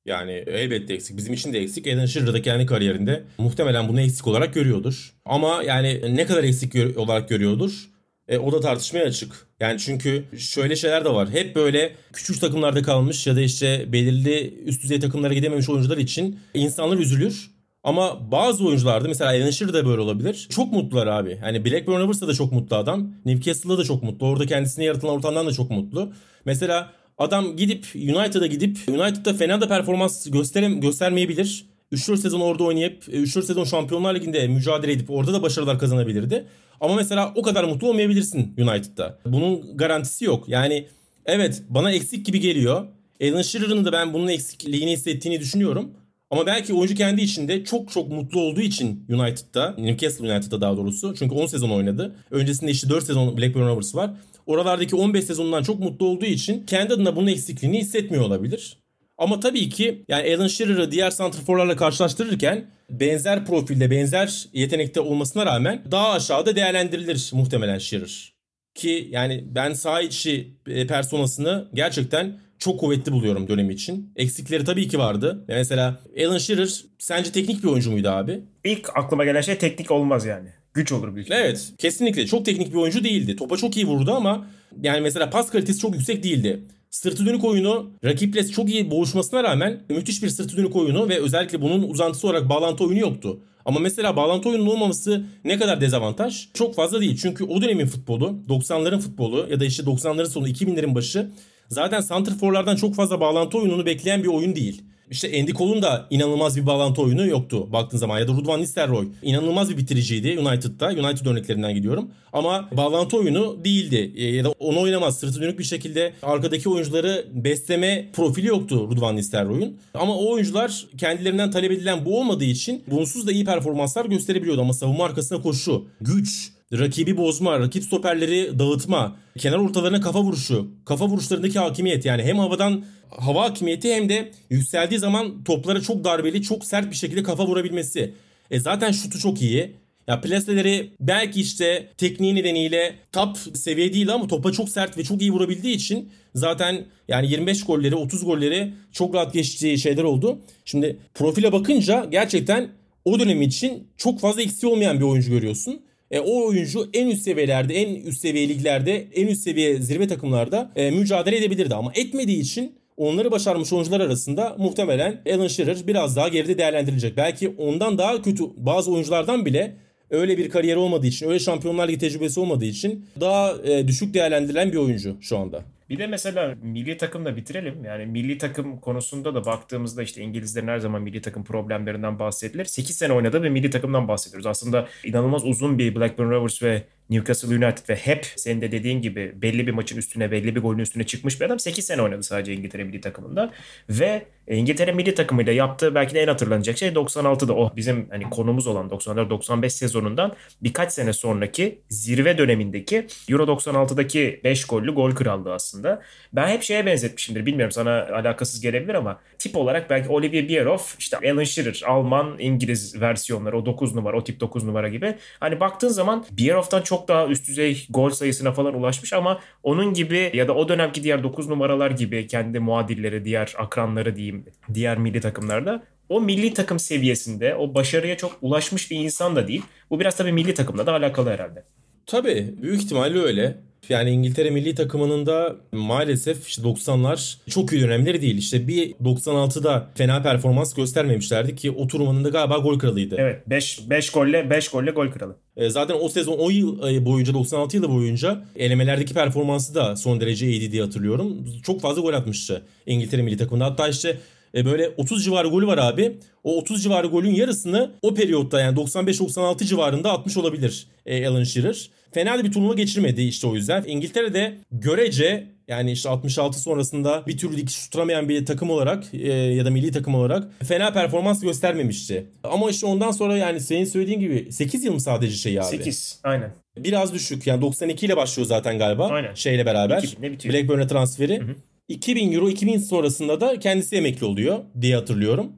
Yani 0.07 0.33
elbette 0.33 0.95
eksik. 0.95 1.17
Bizim 1.17 1.35
için 1.35 1.53
de 1.53 1.59
eksik. 1.59 1.87
Alan 1.87 2.07
Shearer 2.07 2.33
da 2.33 2.43
kendi 2.43 2.67
kariyerinde 2.67 3.23
muhtemelen 3.39 3.89
bunu 3.89 4.01
eksik 4.01 4.27
olarak 4.27 4.55
görüyordur. 4.55 5.13
Ama 5.25 5.63
yani 5.63 6.17
ne 6.17 6.27
kadar 6.27 6.45
eksik 6.45 6.73
gör- 6.73 6.97
olarak 6.97 7.29
görüyordur? 7.29 7.91
E, 8.29 8.39
o 8.39 8.53
da 8.53 8.61
tartışmaya 8.61 9.05
açık. 9.05 9.47
Yani 9.61 9.79
çünkü 9.79 10.25
şöyle 10.39 10.77
şeyler 10.77 11.05
de 11.05 11.09
var. 11.09 11.31
Hep 11.31 11.57
böyle 11.57 11.95
küçük 12.13 12.41
takımlarda 12.41 12.83
kalmış 12.83 13.27
ya 13.27 13.37
da 13.37 13.41
işte 13.41 13.93
belirli 13.93 14.55
üst 14.65 14.83
düzey 14.83 15.01
takımlara 15.01 15.35
gidememiş 15.35 15.69
oyuncular 15.69 15.99
için 15.99 16.41
insanlar 16.55 16.99
üzülür. 16.99 17.51
Ama 17.83 18.31
bazı 18.33 18.67
oyuncularda 18.67 19.09
mesela 19.09 19.31
Alan 19.31 19.51
Shearer 19.51 19.75
de 19.75 19.87
böyle 19.87 20.01
olabilir. 20.01 20.47
Çok 20.51 20.73
mutlular 20.73 21.07
abi. 21.07 21.39
Hani 21.41 21.65
Blackburn 21.65 22.01
Rovers'ta 22.01 22.29
da 22.29 22.35
çok 22.35 22.53
mutlu 22.53 22.77
adam. 22.77 23.11
Newcastle'da 23.25 23.79
da 23.79 23.85
çok 23.85 24.03
mutlu. 24.03 24.27
Orada 24.27 24.47
kendisine 24.47 24.85
yaratılan 24.85 25.15
ortamdan 25.15 25.47
da 25.47 25.53
çok 25.53 25.71
mutlu. 25.71 26.13
Mesela 26.45 26.93
adam 27.19 27.57
gidip 27.57 27.87
United'a 27.95 28.47
gidip 28.47 28.79
United'da 28.89 29.35
fena 29.35 29.61
da 29.61 29.69
performans 29.69 30.31
gösterem 30.31 30.81
göstermeyebilir. 30.81 31.67
3-4 31.93 32.17
sezon 32.17 32.41
orada 32.41 32.65
oynayıp 32.65 33.09
3-4 33.09 33.43
sezon 33.43 33.65
Şampiyonlar 33.65 34.15
Ligi'nde 34.15 34.49
mücadele 34.49 34.93
edip 34.93 35.11
orada 35.11 35.33
da 35.33 35.43
başarılar 35.43 35.79
kazanabilirdi. 35.79 36.45
Ama 36.81 36.95
mesela 36.95 37.33
o 37.35 37.43
kadar 37.43 37.65
mutlu 37.65 37.89
olmayabilirsin 37.89 38.55
United'da. 38.59 39.19
Bunun 39.27 39.77
garantisi 39.77 40.25
yok. 40.25 40.49
Yani 40.49 40.87
evet 41.27 41.63
bana 41.69 41.93
eksik 41.93 42.27
gibi 42.27 42.41
geliyor. 42.41 42.87
Alan 43.23 43.43
Shearer'ın 43.43 43.85
da 43.85 43.93
ben 43.93 44.15
bunun 44.15 44.29
eksikliğini 44.29 44.93
hissettiğini 44.93 45.41
düşünüyorum. 45.41 45.91
Ama 46.31 46.47
belki 46.47 46.75
oyuncu 46.75 46.95
kendi 46.95 47.23
içinde 47.23 47.65
çok 47.65 47.91
çok 47.91 48.09
mutlu 48.09 48.41
olduğu 48.41 48.61
için 48.61 49.05
United'da, 49.09 49.75
Newcastle 49.79 50.33
United'da 50.33 50.61
daha 50.61 50.77
doğrusu. 50.77 51.15
Çünkü 51.19 51.35
10 51.35 51.47
sezon 51.47 51.71
oynadı. 51.71 52.17
Öncesinde 52.31 52.71
işte 52.71 52.89
4 52.89 53.05
sezon 53.05 53.37
Blackburn 53.37 53.67
Rovers 53.67 53.95
var. 53.95 54.11
Oralardaki 54.47 54.97
15 54.97 55.25
sezonundan 55.25 55.63
çok 55.63 55.81
mutlu 55.81 56.07
olduğu 56.07 56.25
için 56.25 56.67
kendi 56.67 56.95
adına 56.95 57.17
bunun 57.17 57.27
eksikliğini 57.27 57.79
hissetmiyor 57.79 58.25
olabilir. 58.25 58.77
Ama 59.19 59.41
tabii 59.41 59.69
ki 59.69 60.05
yani 60.09 60.37
Alan 60.37 60.49
Shearer'ı 60.49 60.91
diğer 60.91 61.11
santrforlarla 61.11 61.77
karşılaştırırken 61.77 62.71
benzer 62.91 63.45
profilde, 63.45 63.91
benzer 63.91 64.49
yetenekte 64.53 65.01
olmasına 65.01 65.47
rağmen 65.47 65.83
daha 65.91 66.13
aşağıda 66.13 66.57
değerlendirilir 66.57 67.31
muhtemelen 67.33 67.79
Shearer. 67.79 68.33
Ki 68.75 69.09
yani 69.11 69.45
ben 69.47 69.73
sağ 69.73 70.01
içi 70.01 70.57
e, 70.67 70.87
personasını 70.87 71.69
gerçekten 71.75 72.39
çok 72.59 72.81
kuvvetli 72.81 73.13
buluyorum 73.13 73.49
dönemi 73.49 73.75
için. 73.75 74.13
Eksikleri 74.17 74.65
tabii 74.65 74.89
ki 74.89 74.99
vardı. 74.99 75.45
Mesela 75.49 76.01
Alan 76.27 76.39
Shearer 76.39 76.85
sence 76.99 77.33
teknik 77.33 77.63
bir 77.63 77.69
oyuncu 77.69 77.91
muydu 77.91 78.09
abi? 78.09 78.41
İlk 78.65 78.97
aklıma 78.97 79.25
gelen 79.25 79.41
şey 79.41 79.59
teknik 79.59 79.91
olmaz 79.91 80.27
yani. 80.27 80.49
Güç 80.75 80.93
olur 80.93 81.15
büyük 81.15 81.31
Evet 81.31 81.73
kesinlikle 81.79 82.27
çok 82.27 82.45
teknik 82.45 82.73
bir 82.73 82.79
oyuncu 82.79 83.05
değildi. 83.05 83.37
Topa 83.37 83.57
çok 83.57 83.77
iyi 83.77 83.87
vurdu 83.87 84.15
ama 84.15 84.47
yani 84.83 85.01
mesela 85.01 85.31
pas 85.31 85.51
kalitesi 85.51 85.79
çok 85.79 85.95
yüksek 85.95 86.25
değildi. 86.25 86.61
Sırtı 86.91 87.27
dönük 87.27 87.45
oyunu 87.45 87.91
rakiple 88.05 88.49
çok 88.49 88.71
iyi 88.71 88.91
boğuşmasına 88.91 89.45
rağmen 89.45 89.83
müthiş 89.89 90.23
bir 90.23 90.29
sırtı 90.29 90.57
dönük 90.57 90.77
oyunu 90.77 91.09
ve 91.09 91.21
özellikle 91.21 91.63
bunun 91.63 91.83
uzantısı 91.83 92.27
olarak 92.27 92.49
bağlantı 92.49 92.85
oyunu 92.85 93.01
yoktu. 93.01 93.41
Ama 93.65 93.81
mesela 93.81 94.17
bağlantı 94.17 94.49
oyunun 94.49 94.67
olmaması 94.67 95.25
ne 95.45 95.59
kadar 95.59 95.81
dezavantaj? 95.81 96.49
Çok 96.55 96.75
fazla 96.75 97.01
değil. 97.01 97.19
Çünkü 97.23 97.45
o 97.45 97.63
dönemin 97.63 97.87
futbolu, 97.87 98.39
90'ların 98.49 98.99
futbolu 98.99 99.47
ya 99.51 99.61
da 99.61 99.65
işte 99.65 99.83
90'ların 99.83 100.29
sonu 100.29 100.49
2000'lerin 100.49 100.95
başı 100.95 101.31
zaten 101.69 102.01
santrforlardan 102.01 102.77
çok 102.77 102.95
fazla 102.95 103.21
bağlantı 103.21 103.59
oyununu 103.59 103.87
bekleyen 103.87 104.23
bir 104.23 104.29
oyun 104.29 104.57
değil. 104.57 104.83
İşte 105.11 105.41
Andy 105.41 105.53
Cole'un 105.53 105.83
da 105.83 106.07
inanılmaz 106.11 106.57
bir 106.57 106.67
bağlantı 106.67 107.03
oyunu 107.03 107.27
yoktu 107.27 107.73
baktığın 107.73 107.99
zaman. 107.99 108.19
Ya 108.19 108.29
da 108.29 108.33
Ruud 108.33 108.61
Nistelrooy 108.61 109.09
inanılmaz 109.23 109.71
bir 109.71 109.77
bitiriciydi 109.77 110.39
United'da. 110.39 110.87
United 110.87 111.27
örneklerinden 111.27 111.75
gidiyorum. 111.75 112.11
Ama 112.33 112.69
bağlantı 112.73 113.17
oyunu 113.17 113.65
değildi. 113.65 114.13
E, 114.17 114.25
ya 114.25 114.45
da 114.45 114.51
onu 114.51 114.81
oynamaz. 114.81 115.19
Sırtı 115.19 115.41
dönük 115.41 115.59
bir 115.59 115.65
şekilde 115.65 116.13
arkadaki 116.23 116.69
oyuncuları 116.69 117.27
besleme 117.33 118.09
profili 118.13 118.47
yoktu 118.47 118.89
Ruud 118.91 119.17
Nistelrooy'un. 119.17 119.77
Ama 119.95 120.17
o 120.17 120.33
oyuncular 120.33 120.87
kendilerinden 120.99 121.51
talep 121.51 121.71
edilen 121.71 122.05
bu 122.05 122.19
olmadığı 122.19 122.45
için 122.45 122.85
bunsuz 122.87 123.27
da 123.27 123.33
iyi 123.33 123.45
performanslar 123.45 124.05
gösterebiliyordu. 124.05 124.61
Ama 124.61 124.73
savunma 124.73 125.05
arkasına 125.05 125.43
koşu, 125.43 125.85
güç, 126.01 126.53
rakibi 126.73 127.17
bozma, 127.17 127.61
rakip 127.61 127.85
stoperleri 127.85 128.59
dağıtma, 128.59 129.17
kenar 129.39 129.59
ortalarına 129.59 130.01
kafa 130.01 130.23
vuruşu, 130.23 130.71
kafa 130.85 131.09
vuruşlarındaki 131.09 131.59
hakimiyet 131.59 132.05
yani 132.05 132.23
hem 132.23 132.39
havadan 132.39 132.85
hava 133.11 133.43
hakimiyeti 133.43 133.95
hem 133.95 134.09
de 134.09 134.33
yükseldiği 134.51 135.01
zaman 135.01 135.45
toplara 135.45 135.81
çok 135.81 136.05
darbeli, 136.05 136.43
çok 136.43 136.65
sert 136.65 136.91
bir 136.91 136.97
şekilde 136.97 137.23
kafa 137.23 137.47
vurabilmesi. 137.47 138.15
E 138.51 138.61
zaten 138.61 138.93
şutu 138.93 139.19
çok 139.19 139.43
iyi. 139.43 139.75
Ya 140.09 140.21
plaseleri 140.21 140.91
belki 141.01 141.41
işte 141.41 141.89
tekniği 141.99 142.35
nedeniyle 142.35 142.95
top 143.13 143.39
seviye 143.55 143.93
değil 143.93 144.15
ama 144.15 144.29
topa 144.29 144.53
çok 144.53 144.69
sert 144.69 144.99
ve 144.99 145.05
çok 145.05 145.23
iyi 145.23 145.33
vurabildiği 145.33 145.75
için 145.75 146.11
zaten 146.35 146.85
yani 147.09 147.31
25 147.31 147.65
golleri 147.65 147.95
30 147.95 148.25
golleri 148.25 148.73
çok 148.93 149.15
rahat 149.15 149.33
geçtiği 149.33 149.79
şeyler 149.79 150.03
oldu. 150.03 150.39
Şimdi 150.65 150.99
profile 151.15 151.53
bakınca 151.53 152.05
gerçekten 152.11 152.69
o 153.05 153.21
dönem 153.21 153.43
için 153.43 153.89
çok 153.97 154.21
fazla 154.21 154.43
eksiği 154.43 154.73
olmayan 154.73 154.99
bir 154.99 155.05
oyuncu 155.05 155.31
görüyorsun. 155.31 155.81
E, 156.11 156.21
o 156.21 156.47
oyuncu 156.47 156.89
en 156.93 157.07
üst 157.07 157.23
seviyelerde, 157.23 157.75
en 157.75 157.95
üst 157.95 158.21
seviye 158.21 158.49
liglerde, 158.49 159.07
en 159.15 159.27
üst 159.27 159.43
seviye 159.43 159.83
zirve 159.83 160.09
takımlarda 160.09 160.71
e, 160.77 160.91
mücadele 160.91 161.37
edebilirdi. 161.37 161.75
Ama 161.75 161.93
etmediği 161.95 162.41
için 162.41 162.73
onları 162.97 163.31
başarmış 163.31 163.73
oyuncular 163.73 164.01
arasında 164.01 164.57
muhtemelen 164.59 165.21
Alan 165.35 165.49
Shearer 165.49 165.87
biraz 165.87 166.17
daha 166.17 166.29
geride 166.29 166.59
değerlendirilecek. 166.59 167.17
Belki 167.17 167.49
ondan 167.59 167.99
daha 167.99 168.23
kötü 168.23 168.45
bazı 168.57 168.93
oyunculardan 168.93 169.47
bile 169.47 169.77
öyle 170.11 170.39
bir 170.39 170.51
kariyer 170.51 170.77
olmadığı 170.77 171.07
için, 171.07 171.29
öyle 171.29 171.39
şampiyonlar 171.39 171.89
ligi 171.89 171.99
tecrübesi 171.99 172.41
olmadığı 172.41 172.65
için 172.65 173.07
daha 173.21 173.55
e, 173.65 173.89
düşük 173.89 174.15
değerlendirilen 174.15 174.73
bir 174.73 174.77
oyuncu 174.77 175.17
şu 175.21 175.39
anda. 175.39 175.63
Bir 175.91 175.99
de 175.99 176.07
mesela 176.07 176.55
milli 176.63 176.97
takımla 176.97 177.37
bitirelim. 177.37 177.85
Yani 177.85 178.07
milli 178.07 178.39
takım 178.39 178.81
konusunda 178.81 179.35
da 179.35 179.45
baktığımızda 179.45 180.03
işte 180.03 180.23
İngilizlerin 180.23 180.69
her 180.69 180.79
zaman 180.79 181.03
milli 181.03 181.23
takım 181.23 181.45
problemlerinden 181.45 182.19
bahsedilir. 182.19 182.65
8 182.65 182.97
sene 182.97 183.13
oynadığı 183.13 183.43
bir 183.43 183.49
milli 183.49 183.71
takımdan 183.71 184.09
bahsediyoruz. 184.09 184.47
Aslında 184.47 184.89
inanılmaz 185.05 185.45
uzun 185.45 185.79
bir 185.79 185.95
Blackburn 185.95 186.31
Rovers 186.31 186.63
ve 186.63 186.83
Newcastle 187.11 187.49
United 187.49 187.89
ve 187.89 187.97
hep 187.97 188.33
senin 188.37 188.61
de 188.61 188.73
dediğin 188.73 189.03
gibi 189.03 189.33
belli 189.43 189.67
bir 189.67 189.73
maçın 189.73 189.97
üstüne 189.97 190.31
belli 190.31 190.57
bir 190.57 190.61
golün 190.61 190.79
üstüne 190.79 191.07
çıkmış 191.07 191.41
bir 191.41 191.47
adam 191.47 191.59
8 191.59 191.87
sene 191.87 192.03
oynadı 192.03 192.23
sadece 192.23 192.55
İngiltere 192.55 192.85
milli 192.85 193.01
takımında 193.01 193.53
ve 193.91 194.27
İngiltere 194.49 194.93
milli 194.93 195.15
takımıyla 195.15 195.53
yaptığı 195.53 195.95
belki 195.95 196.15
de 196.15 196.21
en 196.21 196.29
hatırlanacak 196.29 196.79
şey 196.79 196.89
96'da 196.89 197.55
o 197.55 197.77
bizim 197.77 198.11
hani 198.11 198.31
konumuz 198.31 198.67
olan 198.67 198.89
94-95 198.89 199.71
sezonundan 199.71 200.33
birkaç 200.63 200.93
sene 200.93 201.13
sonraki 201.13 201.79
zirve 201.89 202.39
dönemindeki 202.39 203.07
Euro 203.29 203.43
96'daki 203.43 204.41
5 204.45 204.65
gollü 204.65 204.95
gol 204.95 205.11
krallığı 205.11 205.55
aslında. 205.55 206.03
Ben 206.33 206.49
hep 206.49 206.63
şeye 206.63 206.87
benzetmişimdir. 206.87 207.47
Bilmiyorum 207.47 207.73
sana 207.73 208.07
alakasız 208.13 208.61
gelebilir 208.61 208.95
ama 208.95 209.21
tip 209.39 209.57
olarak 209.57 209.91
belki 209.91 210.09
Olivier 210.09 210.49
Bierhoff, 210.49 210.97
işte 210.99 211.17
Alan 211.17 211.45
Shearer, 211.45 211.83
Alman, 211.87 212.37
İngiliz 212.39 213.01
versiyonları 213.01 213.59
o 213.59 213.67
9 213.67 213.95
numara, 213.95 214.17
o 214.17 214.25
tip 214.25 214.41
9 214.41 214.65
numara 214.65 214.89
gibi. 214.89 215.15
Hani 215.41 215.61
baktığın 215.61 215.89
zaman 215.89 216.25
Bierhoff'tan 216.31 216.83
çok 216.83 216.96
daha 217.09 217.27
üst 217.27 217.49
düzey 217.49 217.87
gol 217.91 218.11
sayısına 218.11 218.53
falan 218.53 218.75
ulaşmış 218.75 219.13
ama 219.13 219.41
onun 219.63 219.95
gibi 219.95 220.31
ya 220.35 220.49
da 220.49 220.55
o 220.55 220.69
dönemki 220.69 221.03
diğer 221.03 221.23
9 221.23 221.49
numaralar 221.49 221.91
gibi 221.91 222.27
kendi 222.27 222.59
muadilleri, 222.59 223.25
diğer 223.25 223.55
akranları 223.59 224.17
diyeyim 224.17 224.45
diğer 224.75 224.99
milli 224.99 225.21
takımlarda 225.21 225.83
o 226.09 226.21
milli 226.21 226.55
takım 226.55 226.79
seviyesinde 226.79 227.55
o 227.55 227.75
başarıya 227.75 228.17
çok 228.17 228.39
ulaşmış 228.41 228.91
bir 228.91 228.97
insan 228.97 229.37
da 229.37 229.49
değil. 229.49 229.63
Bu 229.91 230.01
biraz 230.01 230.17
tabii 230.17 230.33
milli 230.33 230.55
takımla 230.55 230.87
da 230.87 230.93
alakalı 230.93 231.31
herhalde. 231.31 231.65
Tabii 232.07 232.55
büyük 232.63 232.83
ihtimalle 232.83 233.19
öyle. 233.19 233.57
Yani 233.89 234.11
İngiltere 234.11 234.51
milli 234.51 234.75
takımının 234.75 235.27
da 235.27 235.57
maalesef 235.73 236.49
işte 236.49 236.63
90'lar 236.63 237.37
çok 237.51 237.73
iyi 237.73 237.83
dönemleri 237.83 238.23
değil. 238.23 238.39
İşte 238.39 238.69
bir 238.69 238.93
96'da 238.93 239.89
fena 239.95 240.23
performans 240.23 240.75
göstermemişlerdi 240.75 241.57
ki 241.57 241.71
o 241.71 241.87
turnuvanın 241.87 242.33
galiba 242.33 242.59
gol 242.59 242.79
kralıydı. 242.79 243.17
Evet 243.19 243.43
5 243.47 243.91
5 243.91 244.11
golle 244.11 244.51
5 244.51 244.69
golle 244.69 244.91
gol 244.91 245.11
kralı. 245.11 245.37
E, 245.57 245.71
zaten 245.71 245.97
o 246.01 246.09
sezon 246.09 246.39
o 246.39 246.51
yıl 246.51 246.89
e, 246.89 247.05
boyunca 247.05 247.35
96 247.35 247.77
yılı 247.77 247.89
boyunca 247.91 248.45
elemelerdeki 248.57 249.15
performansı 249.15 249.75
da 249.75 249.97
son 249.97 250.21
derece 250.21 250.47
iyiydi 250.47 250.73
diye 250.73 250.83
hatırlıyorum. 250.83 251.49
Çok 251.63 251.81
fazla 251.81 252.03
gol 252.03 252.13
atmıştı 252.13 252.63
İngiltere 252.87 253.23
milli 253.23 253.37
takımında. 253.37 253.65
Hatta 253.65 253.89
işte 253.89 254.19
e, 254.55 254.65
böyle 254.65 254.89
30 254.97 255.25
civarı 255.25 255.49
golü 255.49 255.67
var 255.67 255.79
abi. 255.79 256.19
O 256.45 256.59
30 256.59 256.83
civarı 256.83 257.07
golün 257.07 257.35
yarısını 257.35 257.91
o 258.03 258.15
periyotta 258.15 258.61
yani 258.61 258.79
95-96 258.79 259.65
civarında 259.65 260.13
atmış 260.13 260.37
olabilir 260.37 260.87
Alan 261.29 261.45
Shearer. 261.45 261.91
Fena 262.13 262.39
da 262.39 262.45
bir 262.45 262.53
turnuva 262.53 262.75
geçirmedi 262.75 263.23
işte 263.23 263.47
o 263.47 263.55
yüzden. 263.55 263.85
İngiltere'de 263.87 264.55
görece 264.73 265.47
yani 265.69 265.93
işte 265.93 266.09
66 266.09 266.61
sonrasında 266.61 267.23
bir 267.27 267.39
türlü 267.39 267.57
dikiş 267.57 267.79
tutturamayan 267.85 268.29
bir 268.29 268.47
takım 268.47 268.71
olarak 268.71 269.05
e, 269.15 269.33
ya 269.33 269.65
da 269.65 269.71
milli 269.71 269.93
takım 269.93 270.15
olarak 270.15 270.45
fena 270.65 270.93
performans 270.93 271.43
göstermemişti. 271.43 272.27
Ama 272.45 272.71
işte 272.71 272.87
ondan 272.87 273.11
sonra 273.11 273.37
yani 273.37 273.61
senin 273.61 273.85
söylediğin 273.85 274.21
gibi 274.21 274.53
8 274.53 274.85
yıl 274.85 274.93
mı 274.93 275.01
sadece 275.01 275.37
şey 275.37 275.61
abi? 275.61 275.67
8 275.67 276.21
aynen. 276.25 276.53
Biraz 276.77 277.15
düşük 277.15 277.47
yani 277.47 277.61
92 277.61 278.07
ile 278.07 278.17
başlıyor 278.17 278.47
zaten 278.47 278.79
galiba 278.79 279.09
Aynen. 279.09 279.35
şeyle 279.35 279.67
beraber. 279.67 280.03
2000'de 280.03 280.33
bitiyor. 280.33 280.55
Blackburn'e 280.55 280.87
transferi. 280.87 281.41
Hı 281.41 281.45
hı. 281.45 281.55
2000 281.89 282.33
euro 282.33 282.49
2000 282.49 282.79
sonrasında 282.79 283.41
da 283.41 283.59
kendisi 283.59 283.97
emekli 283.97 284.27
oluyor 284.27 284.59
diye 284.81 284.97
hatırlıyorum. 284.97 285.53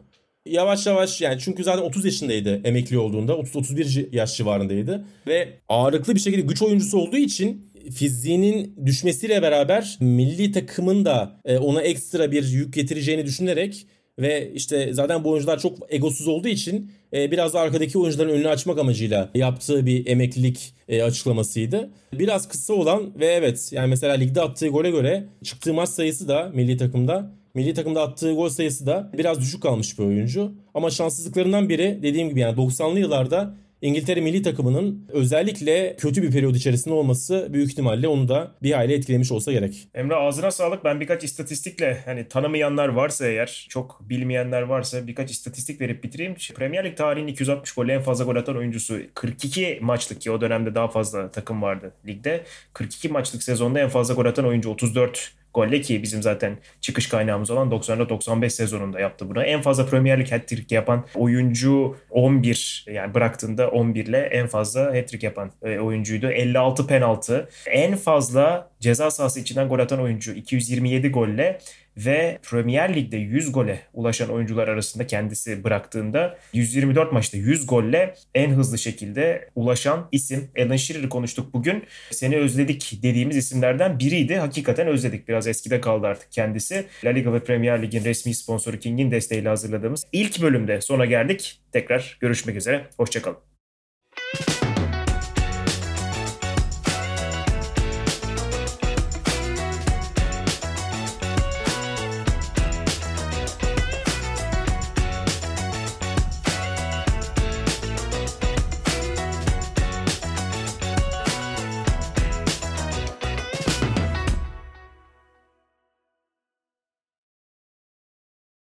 Yavaş 0.47 0.87
yavaş 0.87 1.21
yani 1.21 1.41
çünkü 1.41 1.65
zaten 1.65 1.83
30 1.83 2.05
yaşındaydı 2.05 2.61
emekli 2.65 2.99
olduğunda 2.99 3.33
30-31 3.33 4.17
yaş 4.17 4.37
civarındaydı 4.37 5.05
ve 5.27 5.49
ağırlıklı 5.69 6.15
bir 6.15 6.21
şekilde 6.21 6.43
güç 6.43 6.63
oyuncusu 6.63 6.99
olduğu 6.99 7.17
için 7.17 7.73
fiziğinin 7.95 8.77
düşmesiyle 8.87 9.43
beraber 9.43 9.97
milli 10.01 10.53
takımın 10.53 11.05
da 11.05 11.41
e, 11.45 11.59
ona 11.59 11.83
ekstra 11.83 12.33
bir 12.33 12.49
yük 12.49 12.75
getireceğini 12.75 13.27
düşünerek 13.27 13.87
ve 14.19 14.53
işte 14.55 14.91
zaten 14.93 15.25
bu 15.25 15.31
oyuncular 15.31 15.59
çok 15.59 15.79
egosuz 15.89 16.29
olduğu 16.29 16.49
için 16.49 16.93
e, 17.13 17.31
biraz 17.31 17.55
da 17.55 17.61
arkadaki 17.61 17.99
oyuncuların 17.99 18.31
önünü 18.31 18.49
açmak 18.49 18.79
amacıyla 18.79 19.31
yaptığı 19.35 19.87
bir 19.87 20.07
emeklilik 20.07 20.75
e, 20.89 21.03
açıklamasıydı. 21.03 21.91
Biraz 22.13 22.49
kısa 22.49 22.75
olan 22.75 23.21
ve 23.21 23.27
evet 23.27 23.69
yani 23.73 23.89
mesela 23.89 24.15
ligde 24.15 24.41
attığı 24.41 24.69
gole 24.69 24.91
göre 24.91 25.27
çıktığı 25.45 25.75
maç 25.75 25.89
sayısı 25.89 26.29
da 26.29 26.51
milli 26.55 26.77
takımda 26.77 27.31
milli 27.59 27.75
takımda 27.75 28.03
attığı 28.03 28.35
gol 28.35 28.49
sayısı 28.49 28.87
da 28.87 29.11
biraz 29.19 29.41
düşük 29.41 29.63
kalmış 29.63 29.99
bir 29.99 30.05
oyuncu. 30.05 30.53
Ama 30.75 30.91
şanssızlıklarından 30.91 31.69
biri 31.69 31.99
dediğim 32.03 32.29
gibi 32.29 32.41
yani 32.41 32.57
90'lı 32.57 32.99
yıllarda 32.99 33.55
İngiltere 33.83 34.21
milli 34.21 34.43
takımının 34.43 35.07
özellikle 35.09 35.97
kötü 35.97 36.23
bir 36.23 36.31
periyod 36.31 36.55
içerisinde 36.55 36.95
olması 36.95 37.49
büyük 37.53 37.71
ihtimalle 37.71 38.09
onu 38.09 38.29
da 38.29 38.53
bir 38.63 38.73
hayli 38.73 38.93
etkilemiş 38.93 39.33
olsa 39.33 39.53
gerek. 39.53 39.89
Emre 39.95 40.15
ağzına 40.15 40.51
sağlık. 40.51 40.85
Ben 40.85 41.01
birkaç 41.01 41.25
istatistikle 41.25 42.03
hani 42.05 42.29
tanımayanlar 42.29 42.89
varsa 42.89 43.27
eğer, 43.27 43.67
çok 43.69 44.01
bilmeyenler 44.09 44.63
varsa 44.63 45.07
birkaç 45.07 45.31
istatistik 45.31 45.81
verip 45.81 46.05
bitireyim. 46.05 46.35
Premier 46.55 46.85
Lig 46.85 46.97
tarihinin 46.97 47.33
260 47.33 47.73
gol 47.73 47.89
en 47.89 48.03
fazla 48.03 48.25
gol 48.25 48.37
atan 48.37 48.57
oyuncusu 48.57 48.99
42 49.15 49.79
maçlık 49.83 50.21
ki 50.21 50.31
o 50.31 50.41
dönemde 50.41 50.75
daha 50.75 50.89
fazla 50.89 51.31
takım 51.31 51.63
vardı 51.63 51.93
ligde. 52.07 52.45
42 52.73 53.09
maçlık 53.09 53.43
sezonda 53.43 53.81
en 53.81 53.89
fazla 53.89 54.15
gol 54.15 54.25
atan 54.25 54.47
oyuncu 54.47 54.71
34 54.71 55.39
golle 55.59 55.81
ki 55.81 56.03
bizim 56.03 56.23
zaten 56.23 56.57
çıkış 56.81 57.07
kaynağımız 57.09 57.51
olan 57.51 57.71
94-95 57.71 58.51
sezonunda 58.51 59.01
yaptı 59.01 59.31
bunu. 59.31 59.43
En 59.43 59.63
fazla 59.63 59.87
Premier 59.87 60.21
Lig 60.21 60.33
hat-trick 60.33 60.75
yapan 60.75 61.05
oyuncu 61.15 61.97
11 62.11 62.85
yani 62.93 63.15
bıraktığında 63.15 63.71
11 63.71 64.07
ile 64.07 64.19
en 64.19 64.47
fazla 64.47 64.81
hat-trick 64.81 65.27
yapan 65.27 65.51
e, 65.63 65.79
oyuncuydu. 65.79 66.31
56 66.31 66.87
penaltı. 66.87 67.49
En 67.67 67.97
fazla 67.97 68.71
ceza 68.81 69.11
sahası 69.11 69.41
içinden 69.41 69.69
gol 69.69 69.79
atan 69.79 70.01
oyuncu 70.01 70.33
227 70.33 71.09
golle 71.09 71.59
ve 72.07 72.39
Premier 72.51 72.95
Lig'de 72.97 73.17
100 73.17 73.53
gole 73.53 73.81
ulaşan 73.93 74.31
oyuncular 74.31 74.69
arasında 74.69 75.07
kendisi 75.07 75.65
bıraktığında 75.65 76.39
124 76.53 77.13
maçta 77.13 77.39
100 77.39 77.67
golle 77.67 78.15
en 78.35 78.51
hızlı 78.51 78.79
şekilde 78.79 79.51
ulaşan 79.55 80.09
isim. 80.13 80.51
Alan 80.59 80.77
Shearer'ı 80.77 81.09
konuştuk 81.09 81.55
bugün. 81.55 81.85
Seni 82.11 82.37
özledik 82.37 82.99
dediğimiz 83.03 83.37
isimlerden 83.37 83.99
biriydi. 83.99 84.37
Hakikaten 84.37 84.87
özledik. 84.87 85.29
Biraz 85.29 85.47
eskide 85.47 85.81
kaldı 85.81 86.07
artık 86.07 86.33
kendisi. 86.33 86.87
La 87.05 87.11
Liga 87.11 87.33
ve 87.33 87.45
Premier 87.45 87.83
Lig'in 87.83 88.05
resmi 88.05 88.35
sponsoru 88.35 88.79
King'in 88.79 89.11
desteğiyle 89.11 89.49
hazırladığımız 89.49 90.07
ilk 90.13 90.43
bölümde 90.43 90.81
sona 90.81 91.05
geldik. 91.05 91.61
Tekrar 91.73 92.17
görüşmek 92.21 92.57
üzere. 92.57 92.87
Hoşçakalın. 92.97 93.48